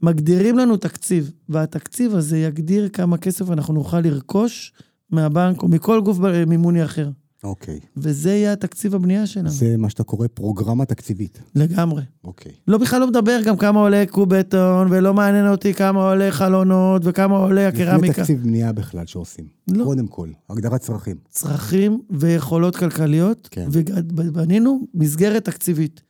מגדירים 0.02 0.58
לנו 0.58 0.78
תקציב, 0.78 1.32
והתקציב 1.50 2.16
הזה 2.16 2.38
יגדיר 2.38 2.90
כמה 2.90 3.18
כסף 3.18 3.52
אנחנו 3.52 3.74
נוכל 3.74 4.00
לרכוש 4.00 4.74
מהבנק 5.10 5.64
או 5.64 5.68
מכל 5.68 6.02
גוף 6.02 6.18
מימוני 6.48 6.86
אחר. 6.86 7.10
אוקיי. 7.44 7.80
וזה 7.98 8.30
יהיה 8.30 8.54
התקציב 8.54 8.96
הבנייה 8.96 9.28
שלנו. 9.28 9.50
זה 9.50 9.78
מה 9.78 9.90
שאתה 9.90 10.04
קורא 10.04 10.28
פרוגרמה 10.28 10.86
תקציבית. 10.86 11.40
לגמרי. 11.56 12.04
אוקיי. 12.24 12.52
לא 12.68 12.78
בכלל 12.78 13.00
לא 13.00 13.08
מדבר 13.08 13.40
גם 13.46 13.58
כמה 13.58 13.80
עולה 13.80 14.04
קוב 14.10 14.36
בטון, 14.36 14.88
ולא 14.92 15.14
מעניין 15.14 15.48
אותי 15.48 15.74
כמה 15.74 16.10
עולה 16.10 16.32
חלונות, 16.32 17.02
וכמה 17.06 17.38
עולה 17.38 17.68
לפני 17.68 17.84
הקרמיקה. 17.84 18.14
תקציב 18.14 18.44
בנייה 18.44 18.72
בכלל 18.72 19.06
שעושים. 19.06 19.46
לא. 19.68 19.84
קודם 19.84 20.08
כל, 20.08 20.30
הגדרת 20.50 20.82
צרכים. 20.82 21.16
צרכים 21.30 22.02
ויכולות 22.10 22.76
כלכליות, 22.76 23.48
כן. 23.52 23.68
ובנינו 23.72 24.88
מסגרת 24.94 25.46
תקציבית. 25.46 26.02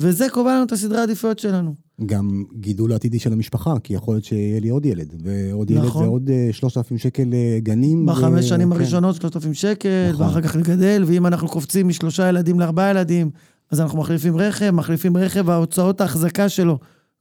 וזה 0.00 0.26
קובע 0.32 0.54
לנו 0.54 0.64
את 0.64 0.72
הסדרי 0.72 1.00
העדיפויות 1.00 1.38
שלנו. 1.38 1.74
גם 2.06 2.44
גידול 2.54 2.92
עתידי 2.92 3.18
של 3.18 3.32
המשפחה, 3.32 3.74
כי 3.82 3.94
יכול 3.94 4.14
להיות 4.14 4.24
שיהיה 4.24 4.60
לי 4.60 4.68
עוד 4.68 4.86
ילד, 4.86 5.14
ועוד 5.22 5.70
ילד 5.70 5.84
נכון. 5.84 6.02
זה 6.02 6.08
עוד 6.08 6.30
אה, 6.30 6.48
3,000 6.52 6.98
שקל 6.98 7.34
אה, 7.34 7.58
גנים. 7.62 8.06
בחמש 8.06 8.44
ו- 8.44 8.48
שנים 8.48 8.70
כן. 8.70 8.76
הראשונות 8.76 9.16
3,000 9.16 9.54
שקל, 9.54 10.10
נכון. 10.12 10.26
ואחר 10.26 10.40
כך 10.40 10.56
לגדל, 10.56 11.04
ואם 11.06 11.26
אנחנו 11.26 11.48
קופצים 11.48 11.88
משלושה 11.88 12.28
ילדים 12.28 12.60
לארבעה 12.60 12.90
ילדים, 12.90 13.30
אז 13.70 13.80
אנחנו 13.80 13.98
מחליפים 13.98 14.36
רכב, 14.36 14.70
מחליפים 14.70 15.16
רכב, 15.16 15.48
וההוצאות 15.48 16.00
ההחזקה 16.00 16.48
שלו 16.48 16.78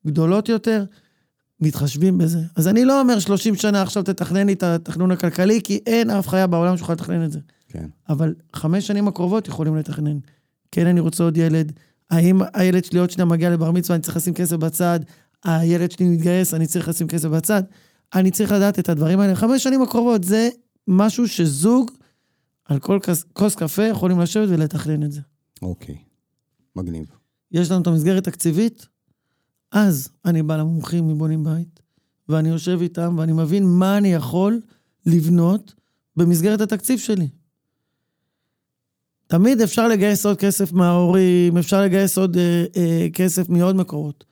גדולות 0.08 0.50
יותר, 0.50 0.84
מתחשבים 1.62 2.18
בזה. 2.18 2.40
אז 2.56 2.68
אני 2.68 2.86
לא 2.86 3.02
אומר 3.02 3.20
30 3.20 3.56
שנה 3.56 3.82
עכשיו 3.82 4.04
תתכנן 4.04 4.48
לי 4.48 4.54
את 4.54 4.64
התכנון 4.64 5.12
הכלכלי, 5.12 5.62
כי 5.64 5.80
אין 5.88 6.10
אף 6.10 6.28
חיה 6.28 6.48
בעולם 6.48 6.78
שיכולה 6.78 6.96
לתכנן 6.96 7.24
את 7.24 7.32
זה. 7.32 7.40
כן. 7.70 7.86
אבל 8.10 8.34
חמש 8.54 8.88
שנים 8.88 9.08
הקרובות 9.08 9.48
יכולים 9.48 9.76
לתכנן. 9.76 10.18
כן, 10.72 10.88
אני 10.88 11.00
רוצה 11.00 11.24
עוד 11.24 11.38
ילד. 11.38 11.72
האם 12.10 12.42
הילד 12.54 12.86
שלי 12.86 13.00
עוד 13.00 13.10
שנייה 13.10 13.26
מגיע 13.26 13.50
לבר 13.50 13.72
מצווה, 13.72 13.96
אני 13.96 14.04
צריך 14.04 14.18
לשים 14.18 14.34
כסף 14.34 14.56
בצד? 14.56 15.00
הילד 15.44 15.92
שלי 15.92 16.10
מתגייס, 16.10 16.54
אני 16.54 16.68
צריך 16.68 16.88
לשים 16.88 17.08
כסף 17.08 17.28
בצד? 17.28 17.64
אני 18.14 18.32
צריך 18.32 18.52
לדעת 18.52 18.80
את 18.80 18.90
הדברים 18.90 19.20
האלה. 19.20 19.36
חמש 19.36 19.64
שנים 19.64 19.82
הקרובות 19.82 20.24
זה 20.24 20.50
משהו 20.88 21.28
שזוג 21.28 21.92
על 22.66 22.80
כל 22.80 23.00
כוס, 23.06 23.24
כוס 23.34 23.56
קפה 23.56 23.84
יכולים 23.84 24.20
לשבת 24.20 24.50
ולתכנן 24.50 25.04
את 25.04 25.12
זה. 25.12 25.22
אוקיי. 25.62 25.98
מגניב. 26.76 27.06
יש 27.52 27.72
לנו 27.72 27.82
את 27.82 27.88
המסגרת 27.88 28.28
התקציבית, 28.28 28.88
אז 29.72 30.10
אני 30.26 30.44
בא 30.44 30.58
למומחים 30.58 31.08
מבונים 31.08 31.44
בית, 31.44 31.80
ואני 32.30 32.50
יושב 32.50 32.80
איתם 32.82 33.16
ואני 33.18 33.34
מבין 33.34 33.64
מה 33.66 33.98
אני 33.98 34.14
יכול 34.14 34.62
לבנות 35.06 35.74
במסגרת 36.16 36.62
התקציב 36.62 37.00
שלי. 37.00 37.28
תמיד 39.30 39.62
אפשר 39.62 39.88
לגייס 39.88 40.26
עוד 40.26 40.38
כסף 40.38 40.74
מההורים, 40.74 41.58
אפשר 41.58 41.82
לגייס 41.82 42.18
עוד 42.18 42.38
אה, 42.38 42.66
אה, 42.78 43.08
כסף 43.14 43.50
מעוד 43.50 43.76
מקורות. 43.76 44.24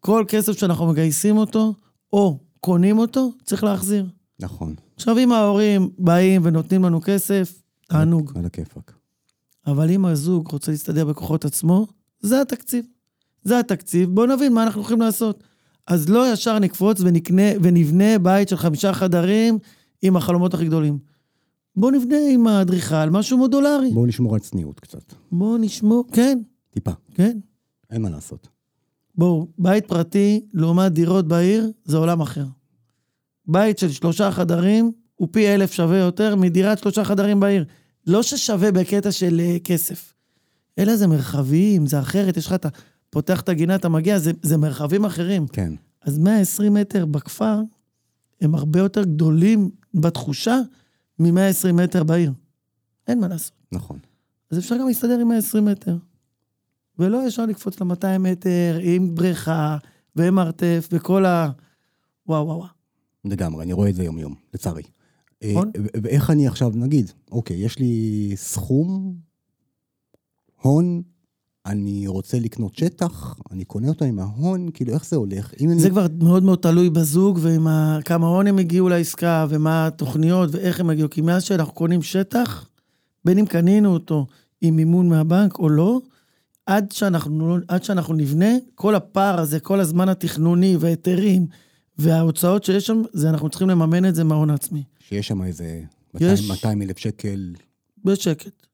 כל 0.00 0.24
כסף 0.28 0.58
שאנחנו 0.58 0.86
מגייסים 0.86 1.36
אותו, 1.36 1.74
או 2.12 2.38
קונים 2.60 2.98
אותו, 2.98 3.32
צריך 3.44 3.64
להחזיר. 3.64 4.06
נכון. 4.40 4.74
עכשיו, 4.96 5.18
אם 5.18 5.32
ההורים 5.32 5.90
באים 5.98 6.40
ונותנים 6.44 6.84
לנו 6.84 7.00
כסף, 7.04 7.62
תענוג. 7.88 8.32
על 8.34 8.46
הכיפאק. 8.46 8.92
אבל 9.66 9.90
אם 9.90 10.04
הזוג 10.04 10.48
רוצה 10.52 10.70
להסתדר 10.70 11.04
בכוחות 11.04 11.44
עצמו, 11.44 11.86
זה 12.20 12.40
התקציב. 12.40 12.84
זה 13.42 13.58
התקציב, 13.58 14.10
בואו 14.10 14.26
נבין 14.26 14.52
מה 14.52 14.62
אנחנו 14.62 14.80
הולכים 14.80 15.00
לעשות. 15.00 15.44
אז 15.86 16.08
לא 16.08 16.32
ישר 16.32 16.58
נקפוץ 16.58 17.00
ונקנה, 17.00 17.48
ונבנה 17.62 18.18
בית 18.18 18.48
של 18.48 18.56
חמישה 18.56 18.92
חדרים 18.92 19.58
עם 20.02 20.16
החלומות 20.16 20.54
הכי 20.54 20.64
גדולים. 20.64 21.09
בואו 21.76 21.90
נבנה 21.90 22.16
עם 22.32 22.46
האדריכל 22.46 23.10
משהו 23.10 23.38
מודולרי. 23.38 23.90
בואו 23.94 24.06
נשמור 24.06 24.34
על 24.34 24.40
צניעות 24.40 24.80
קצת. 24.80 25.14
בואו 25.32 25.58
נשמור, 25.58 26.04
כן, 26.12 26.38
טיפה. 26.70 26.90
כן. 27.14 27.38
אין 27.90 28.02
מה 28.02 28.10
לעשות. 28.10 28.48
בואו, 29.14 29.48
בית 29.58 29.86
פרטי 29.86 30.40
לעומת 30.54 30.92
דירות 30.92 31.28
בעיר, 31.28 31.70
זה 31.84 31.96
עולם 31.96 32.20
אחר. 32.20 32.44
בית 33.46 33.78
של 33.78 33.90
שלושה 33.90 34.30
חדרים 34.30 34.92
הוא 35.14 35.28
פי 35.30 35.48
אלף 35.48 35.72
שווה 35.72 35.98
יותר 35.98 36.36
מדירת 36.36 36.78
שלושה 36.78 37.04
חדרים 37.04 37.40
בעיר. 37.40 37.64
לא 38.06 38.22
ששווה 38.22 38.72
בקטע 38.72 39.12
של 39.12 39.40
uh, 39.40 39.62
כסף, 39.64 40.14
אלא 40.78 40.96
זה 40.96 41.06
מרחבים, 41.06 41.86
זה 41.86 42.00
אחרת, 42.00 42.36
יש 42.36 42.46
לך, 42.46 42.52
אתה 42.52 42.68
פותח 43.10 43.40
את 43.40 43.48
הגינה, 43.48 43.74
אתה 43.74 43.88
מגיע, 43.88 44.18
זה, 44.18 44.32
זה 44.42 44.56
מרחבים 44.56 45.04
אחרים. 45.04 45.46
כן. 45.46 45.72
אז 46.02 46.18
120 46.18 46.74
מטר 46.74 47.06
בכפר 47.06 47.60
הם 48.40 48.54
הרבה 48.54 48.80
יותר 48.80 49.04
גדולים 49.04 49.70
בתחושה 49.94 50.58
מ-120 51.20 51.72
מטר 51.72 52.04
בעיר. 52.04 52.32
אין 53.08 53.20
מה 53.20 53.28
לעשות. 53.28 53.52
נכון. 53.72 53.98
אז 54.50 54.58
אפשר 54.58 54.76
גם 54.76 54.86
להסתדר 54.86 55.18
עם 55.18 55.28
120 55.28 55.64
מטר. 55.64 55.96
ולא 56.98 57.26
ישר 57.26 57.46
לקפוץ 57.46 57.80
ל-200 57.80 58.18
מטר 58.18 58.78
עם 58.82 59.14
בריכה 59.14 59.78
ומרתף 60.16 60.88
וכל 60.92 61.26
ה... 61.26 61.50
וואו, 62.26 62.46
וואו, 62.46 62.58
וואו. 62.58 62.68
לגמרי, 63.24 63.64
אני 63.64 63.72
רואה 63.72 63.88
את 63.88 63.94
זה 63.94 64.04
יום-יום, 64.04 64.34
לצערי. 64.54 64.82
נכון. 65.44 65.70
אה, 65.76 65.82
ואיך 66.02 66.30
אני 66.30 66.46
עכשיו, 66.46 66.70
נגיד, 66.74 67.10
אוקיי, 67.32 67.56
יש 67.56 67.78
לי 67.78 68.32
סכום, 68.36 69.14
הון, 70.62 71.02
אני 71.66 72.06
רוצה 72.06 72.38
לקנות 72.38 72.74
שטח, 72.74 73.38
אני 73.50 73.64
קונה 73.64 73.88
אותו 73.88 74.04
עם 74.04 74.18
ההון, 74.18 74.68
כאילו, 74.74 74.92
איך 74.92 75.06
זה 75.06 75.16
הולך? 75.16 75.54
אם 75.60 75.70
אני... 75.70 75.80
זה 75.80 75.90
כבר 75.90 76.06
מאוד 76.20 76.42
מאוד 76.42 76.58
תלוי 76.58 76.90
בזוג 76.90 77.38
ועם 77.42 77.66
ה... 77.66 77.98
כמה 78.04 78.26
הון 78.26 78.46
הם 78.46 78.58
הגיעו 78.58 78.88
לעסקה 78.88 79.46
ומה 79.48 79.86
התוכניות 79.86 80.48
ואיך 80.52 80.80
הם 80.80 80.90
הגיעו. 80.90 81.10
כי 81.10 81.20
מאז 81.20 81.42
שאנחנו 81.42 81.74
קונים 81.74 82.02
שטח, 82.02 82.68
בין 83.24 83.38
אם 83.38 83.46
קנינו 83.46 83.92
אותו 83.92 84.26
עם 84.60 84.76
מימון 84.76 85.08
מהבנק 85.08 85.58
או 85.58 85.68
לא, 85.68 86.00
עד 86.66 86.92
שאנחנו, 86.92 87.56
עד 87.68 87.84
שאנחנו 87.84 88.14
נבנה, 88.14 88.50
כל 88.74 88.94
הפער 88.94 89.40
הזה, 89.40 89.60
כל 89.60 89.80
הזמן 89.80 90.08
התכנוני 90.08 90.76
וההיתרים 90.80 91.46
וההוצאות 91.98 92.64
שיש 92.64 92.86
שם, 92.86 93.02
זה 93.12 93.30
אנחנו 93.30 93.48
צריכים 93.48 93.68
לממן 93.68 94.08
את 94.08 94.14
זה 94.14 94.24
מההון 94.24 94.50
העצמי. 94.50 94.82
שיש 94.98 95.28
שם 95.28 95.42
איזה 95.42 95.82
יש. 96.14 96.20
200 96.20 96.48
200 96.48 96.82
אלף 96.82 96.98
שקל. 96.98 97.54
בשקט. 98.04 98.66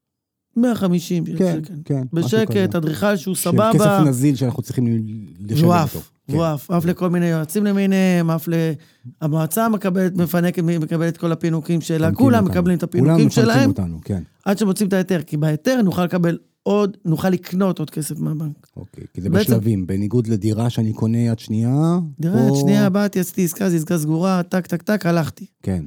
150 0.57 1.25
כן, 1.25 1.33
שקל. 1.35 1.73
כן. 1.85 2.01
בשקט. 2.13 2.75
אדריכל 2.75 3.15
שהוא 3.15 3.35
של 3.35 3.41
סבבה. 3.51 3.71
כסף 3.73 3.99
נזיל 4.05 4.35
שאנחנו 4.35 4.63
צריכים 4.63 4.87
לשלם 5.39 5.67
אותו. 5.67 5.73
עף, 5.73 5.93
כן. 6.27 6.33
והוא 6.33 6.43
עף, 6.45 6.71
עף 6.71 6.85
לכל 6.85 7.09
מיני 7.09 7.25
יועצים 7.25 7.65
למיניהם, 7.65 8.29
עף 8.29 8.47
ל... 8.47 8.53
המועצה 9.21 9.69
מקבלת, 9.69 10.15
מפנקת, 10.15 10.63
מקבלת 10.63 11.17
כל 11.17 11.31
הפינוקים 11.31 11.81
שלה, 11.81 11.97
מפנקים 11.97 12.15
כולם. 12.25 12.45
מקבלים 12.45 12.77
את 12.77 12.83
כולם 12.83 12.89
הפינוקים 12.89 13.27
מפנקים 13.27 13.43
שלהם, 13.43 13.69
אותנו, 13.69 13.99
כן. 14.05 14.23
עד 14.45 14.57
שמוצאים 14.57 14.87
את 14.87 14.93
ההיתר, 14.93 15.21
כי 15.21 15.37
בהיתר 15.37 15.81
נוכל 15.83 16.03
לקבל 16.03 16.37
עוד, 16.63 16.97
נוכל 17.05 17.29
לקנות 17.29 17.79
עוד 17.79 17.89
כסף 17.89 18.19
מהבנק. 18.19 18.67
אוקיי, 18.77 19.03
כי 19.13 19.21
זה 19.21 19.29
בעצם- 19.29 19.43
בשלבים, 19.43 19.87
בניגוד 19.87 20.27
לדירה 20.27 20.69
שאני 20.69 20.93
קונה 20.93 21.17
יד 21.17 21.39
שנייה. 21.39 21.99
דירה 22.19 22.41
יד 22.47 22.53
שנייה, 22.61 22.89
באתי, 22.89 23.19
עשיתי 23.19 23.45
עסקה, 23.45 23.69
זו 23.69 23.75
עסקה 23.75 23.97
סגורה, 23.97 24.43
טק, 24.43 24.67
טק, 24.67 24.81
טק, 24.81 25.05
הלכתי. 25.05 25.45
כן, 25.63 25.83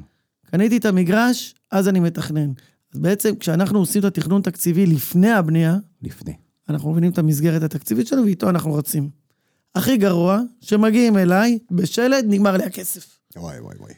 קניתי 0.51 0.77
את 0.77 0.85
המגרש, 0.85 1.55
אז 1.73 1.89
אני 1.89 2.01
מתכנן. 2.01 2.51
אז 2.95 2.99
בעצם, 3.01 3.37
כשאנחנו 3.37 3.79
עושים 3.79 4.01
את 4.01 4.05
התכנון 4.05 4.43
תקציבי 4.43 4.87
לפני 4.87 5.31
הבנייה, 5.31 5.77
לפני. 6.03 6.35
אנחנו 6.69 6.91
מבינים 6.93 7.11
את 7.11 7.19
המסגרת 7.19 7.63
התקציבית 7.63 8.07
שלנו, 8.07 8.25
ואיתו 8.25 8.51
אנחנו 8.51 8.75
רצים. 8.75 9.11
הכי 9.75 9.97
גרוע, 9.97 10.41
שמגיעים 10.61 11.17
אליי, 11.19 11.59
בשלד, 11.71 12.25
נגמר 12.29 12.57
לי 12.57 12.65
הכסף. 12.65 13.19
וואי, 13.37 13.61
וואי, 13.61 13.77
וואי. 13.79 13.95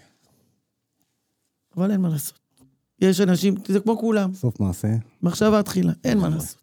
אבל 1.76 1.90
אין 1.90 2.00
מה 2.00 2.08
לעשות. 2.08 2.38
יש 3.00 3.20
אנשים, 3.20 3.54
זה 3.66 3.80
כמו 3.80 3.98
כולם, 3.98 4.34
סוף 4.34 4.60
מעשה. 4.60 4.88
מחשבה 5.22 5.62
תחילה, 5.62 5.92
אין 6.04 6.18
מה. 6.18 6.28
לעשות. 6.28 6.58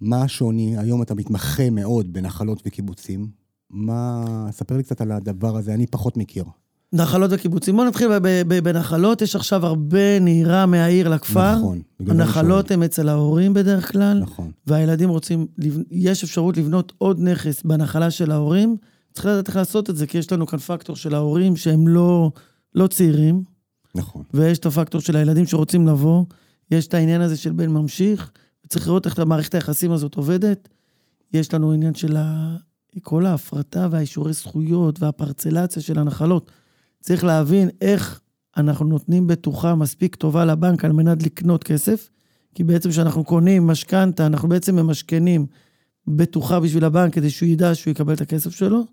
מה 0.00 0.22
השוני? 0.22 0.78
היום 0.78 1.02
אתה 1.02 1.14
מתמחה 1.14 1.70
מאוד 1.70 2.12
בנחלות 2.12 2.62
וקיבוצים. 2.66 3.30
מה... 3.70 4.24
ספר 4.50 4.76
לי 4.76 4.82
קצת 4.82 5.00
על 5.00 5.12
הדבר 5.12 5.56
הזה, 5.56 5.74
אני 5.74 5.86
פחות 5.86 6.16
מכיר. 6.16 6.44
נחלות 6.92 7.30
וקיבוצים. 7.34 7.76
בואו 7.76 7.86
נתחיל 7.86 8.08
בנחלות, 8.62 9.22
יש 9.22 9.36
עכשיו 9.36 9.66
הרבה 9.66 10.18
נהירה 10.20 10.66
מהעיר 10.66 11.08
לכפר. 11.08 11.56
נכון. 11.56 11.80
הנחלות 12.06 12.70
הן 12.70 12.82
אצל 12.82 13.08
ההורים 13.08 13.54
בדרך 13.54 13.92
כלל. 13.92 14.18
נכון. 14.18 14.50
והילדים 14.66 15.08
רוצים, 15.08 15.46
יש 15.90 16.24
אפשרות 16.24 16.56
לבנות 16.56 16.92
עוד 16.98 17.20
נכס 17.20 17.62
בנחלה 17.62 18.10
של 18.10 18.30
ההורים. 18.30 18.76
צריך 19.12 19.26
לדעת 19.26 19.48
איך 19.48 19.56
לעשות 19.56 19.90
את 19.90 19.96
זה, 19.96 20.06
כי 20.06 20.18
יש 20.18 20.32
לנו 20.32 20.46
כאן 20.46 20.58
פקטור 20.58 20.96
של 20.96 21.14
ההורים 21.14 21.56
שהם 21.56 21.88
לא, 21.88 22.30
לא 22.74 22.86
צעירים, 22.86 23.42
נכון. 23.94 24.22
ויש 24.34 24.58
את 24.58 24.66
הפקטור 24.66 25.00
של 25.00 25.16
הילדים 25.16 25.46
שרוצים 25.46 25.88
לבוא, 25.88 26.24
יש 26.70 26.86
את 26.86 26.94
העניין 26.94 27.20
הזה 27.20 27.36
של 27.36 27.52
בן 27.52 27.70
ממשיך, 27.70 28.30
וצריך 28.66 28.86
לראות 28.88 29.06
איך 29.06 29.18
מערכת 29.18 29.54
היחסים 29.54 29.92
הזאת 29.92 30.14
עובדת. 30.14 30.68
יש 31.32 31.54
לנו 31.54 31.72
עניין 31.72 31.94
של. 31.94 32.16
כל 33.02 33.26
ההפרטה 33.26 33.88
והאישורי 33.90 34.32
זכויות 34.32 35.02
והפרצלציה 35.02 35.82
של 35.82 35.98
הנחלות. 35.98 36.50
צריך 37.00 37.24
להבין 37.24 37.68
איך 37.80 38.20
אנחנו 38.56 38.86
נותנים 38.86 39.26
בטוחה 39.26 39.74
מספיק 39.74 40.16
טובה 40.16 40.44
לבנק 40.44 40.84
על 40.84 40.92
מנת 40.92 41.22
לקנות 41.22 41.64
כסף, 41.64 42.10
כי 42.54 42.64
בעצם 42.64 42.90
כשאנחנו 42.90 43.24
קונים 43.24 43.66
משכנתה, 43.66 44.26
אנחנו 44.26 44.48
בעצם 44.48 44.76
ממשכנים 44.76 45.46
בטוחה 46.06 46.60
בשביל 46.60 46.84
הבנק 46.84 47.14
כדי 47.14 47.30
שהוא 47.30 47.48
ידע 47.48 47.74
שהוא 47.74 47.90
יקבל 47.90 48.14
את 48.14 48.20
הכסף 48.20 48.50
שלו. 48.50 48.84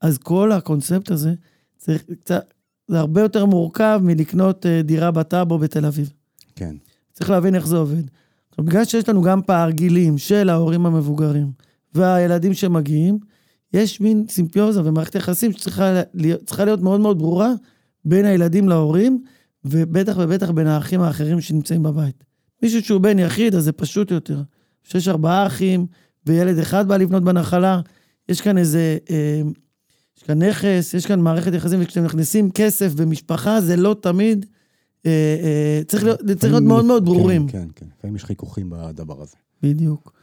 אז 0.00 0.18
כל 0.18 0.52
הקונספט 0.52 1.10
הזה 1.10 1.34
צריך 1.76 2.04
קצת, 2.20 2.54
זה 2.88 2.98
הרבה 2.98 3.20
יותר 3.20 3.46
מורכב 3.46 4.00
מלקנות 4.02 4.66
אה, 4.66 4.82
דירה 4.82 5.10
בטאבו 5.10 5.58
בתל 5.58 5.86
אביב. 5.86 6.12
כן. 6.56 6.76
צריך 7.12 7.30
להבין 7.30 7.54
איך 7.54 7.66
זה 7.66 7.76
עובד. 7.76 8.02
עכשיו, 8.50 8.64
בגלל 8.64 8.84
שיש 8.84 9.08
לנו 9.08 9.22
גם 9.22 9.42
פער 9.42 9.70
גילים 9.70 10.18
של 10.18 10.48
ההורים 10.48 10.86
המבוגרים 10.86 11.52
והילדים 11.94 12.54
שמגיעים, 12.54 13.18
יש 13.72 14.00
מין 14.00 14.24
סימפיוזה 14.28 14.80
ומערכת 14.84 15.14
יחסים 15.14 15.52
שצריכה 15.52 16.02
להיות, 16.14 16.52
להיות 16.58 16.80
מאוד 16.80 17.00
מאוד 17.00 17.18
ברורה 17.18 17.52
בין 18.04 18.24
הילדים 18.24 18.68
להורים, 18.68 19.22
ובטח 19.64 20.16
ובטח 20.18 20.50
בין 20.50 20.66
האחים 20.66 21.00
האחרים 21.00 21.40
שנמצאים 21.40 21.82
בבית. 21.82 22.24
מישהו 22.62 22.82
שהוא 22.82 23.00
בן 23.00 23.18
יחיד, 23.18 23.54
אז 23.54 23.64
זה 23.64 23.72
פשוט 23.72 24.10
יותר. 24.10 24.42
כשיש 24.84 25.08
ארבעה 25.08 25.46
אחים 25.46 25.86
וילד 26.26 26.58
אחד 26.58 26.88
בא 26.88 26.96
לבנות 26.96 27.24
בנחלה, 27.24 27.80
יש 28.28 28.40
כאן 28.40 28.58
איזה... 28.58 28.98
אה, 29.10 29.42
יש 30.16 30.22
כאן 30.22 30.42
נכס, 30.42 30.94
יש 30.94 31.06
כאן 31.06 31.20
מערכת 31.20 31.54
יחסים, 31.54 31.82
וכשאתם 31.82 32.04
מכניסים 32.04 32.50
כסף 32.50 32.94
במשפחה, 32.94 33.60
זה 33.60 33.76
לא 33.76 33.96
תמיד... 34.00 34.46
אה, 35.06 35.10
אה, 35.42 35.80
צריך 35.86 36.04
להיות, 36.04 36.20
צריך 36.38 36.52
להיות 36.52 36.64
מאוד 36.64 36.84
מאוד 36.84 37.04
ברורים. 37.04 37.48
כן, 37.48 37.58
כן, 37.58 37.68
כן. 37.74 37.86
לפעמים 37.98 38.16
יש 38.16 38.24
חיכוכים 38.24 38.70
בדבר 38.70 39.22
הזה. 39.22 39.36
בדיוק. 39.62 40.19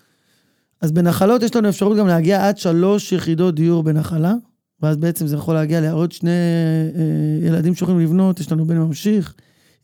אז 0.82 0.92
בנחלות 0.92 1.44
יש 1.44 1.56
לנו 1.56 1.70
אפשרות 1.70 1.98
גם 1.98 2.08
להגיע 2.08 2.48
עד 2.48 2.58
שלוש 2.58 3.12
יחידות 3.12 3.56
דיור 3.56 3.84
בנחלה, 3.84 4.34
ואז 4.82 4.98
בעצם 4.98 5.28
זה 5.28 5.36
יכול 5.36 5.56
להגיע 5.56 5.82
לעוד 5.82 6.12
שני 6.12 6.30
אה, 6.96 7.48
ילדים 7.48 7.76
שיכולים 7.76 8.00
לבנות, 8.00 8.40
יש 8.40 8.52
לנו 8.52 8.66
בן 8.66 8.78
ממשיך. 8.78 9.34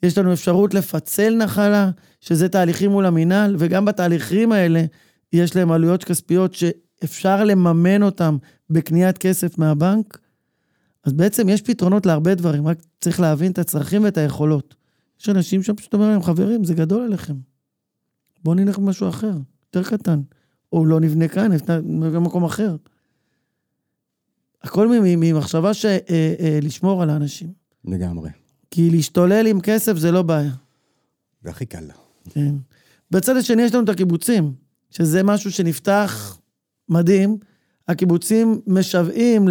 יש 0.04 0.18
לנו 0.18 0.34
אפשרות 0.34 0.74
לפצל 0.74 1.36
נחלה, 1.36 1.92
שזה 2.20 2.50
תהליכים 2.50 2.92
מול 2.92 3.06
המינהל, 3.06 3.56
וגם 3.60 3.86
בתהליכים 3.86 4.52
האלה 4.52 4.86
יש 5.34 5.56
להם 5.56 5.72
עלויות 5.72 6.04
כספיות 6.04 6.54
שאפשר 6.54 7.44
לממן 7.44 8.04
אותם 8.04 8.38
בקניית 8.70 9.18
כסף 9.18 9.58
מהבנק. 9.58 10.18
אז 11.04 11.14
בעצם 11.14 11.50
יש 11.50 11.62
פתרונות 11.62 12.06
להרבה 12.06 12.36
דברים, 12.36 12.68
רק 12.68 12.78
צריך 13.02 13.20
להבין 13.20 13.52
את 13.52 13.60
הצרכים 13.60 14.04
ואת 14.04 14.18
היכולות. 14.18 14.76
יש 15.22 15.30
אנשים 15.30 15.64
שם 15.64 15.76
פשוט 15.76 15.94
אומרים 15.94 16.12
להם, 16.12 16.24
חברים, 16.24 16.64
זה 16.64 16.74
גדול 16.74 17.04
עליכם. 17.04 17.34
בואו 18.44 18.56
נלך 18.56 18.80
במשהו 18.80 19.10
אחר, 19.10 19.34
יותר 19.66 19.90
קטן. 19.90 20.22
או 20.74 20.86
לא 20.86 21.00
נבנה 21.00 21.28
כאן, 21.28 21.52
נבנה 21.52 22.10
במקום 22.10 22.44
אחר. 22.44 22.76
הכל 24.64 24.88
ממחשבה 25.02 25.74
של 25.74 25.88
אה, 25.88 26.34
אה, 26.40 27.02
על 27.02 27.10
האנשים. 27.10 27.48
לגמרי. 27.86 28.30
כי 28.72 28.90
להשתולל 28.90 29.48
עם 29.48 29.62
כסף 29.62 29.98
זה 29.98 30.12
לא 30.12 30.22
בעיה. 30.22 30.52
זה 31.44 31.50
הכי 31.50 31.66
קל. 31.66 31.86
כן. 32.30 32.56
בצד 33.12 33.38
השני 33.38 33.62
יש 33.62 33.74
לנו 33.74 33.84
את 33.84 33.90
הקיבוצים, 33.90 34.54
שזה 34.90 35.24
משהו 35.24 35.52
שנפתח 35.52 36.38
מדהים, 36.90 37.38
הקיבוצים 37.88 38.62
משוועים 38.68 39.48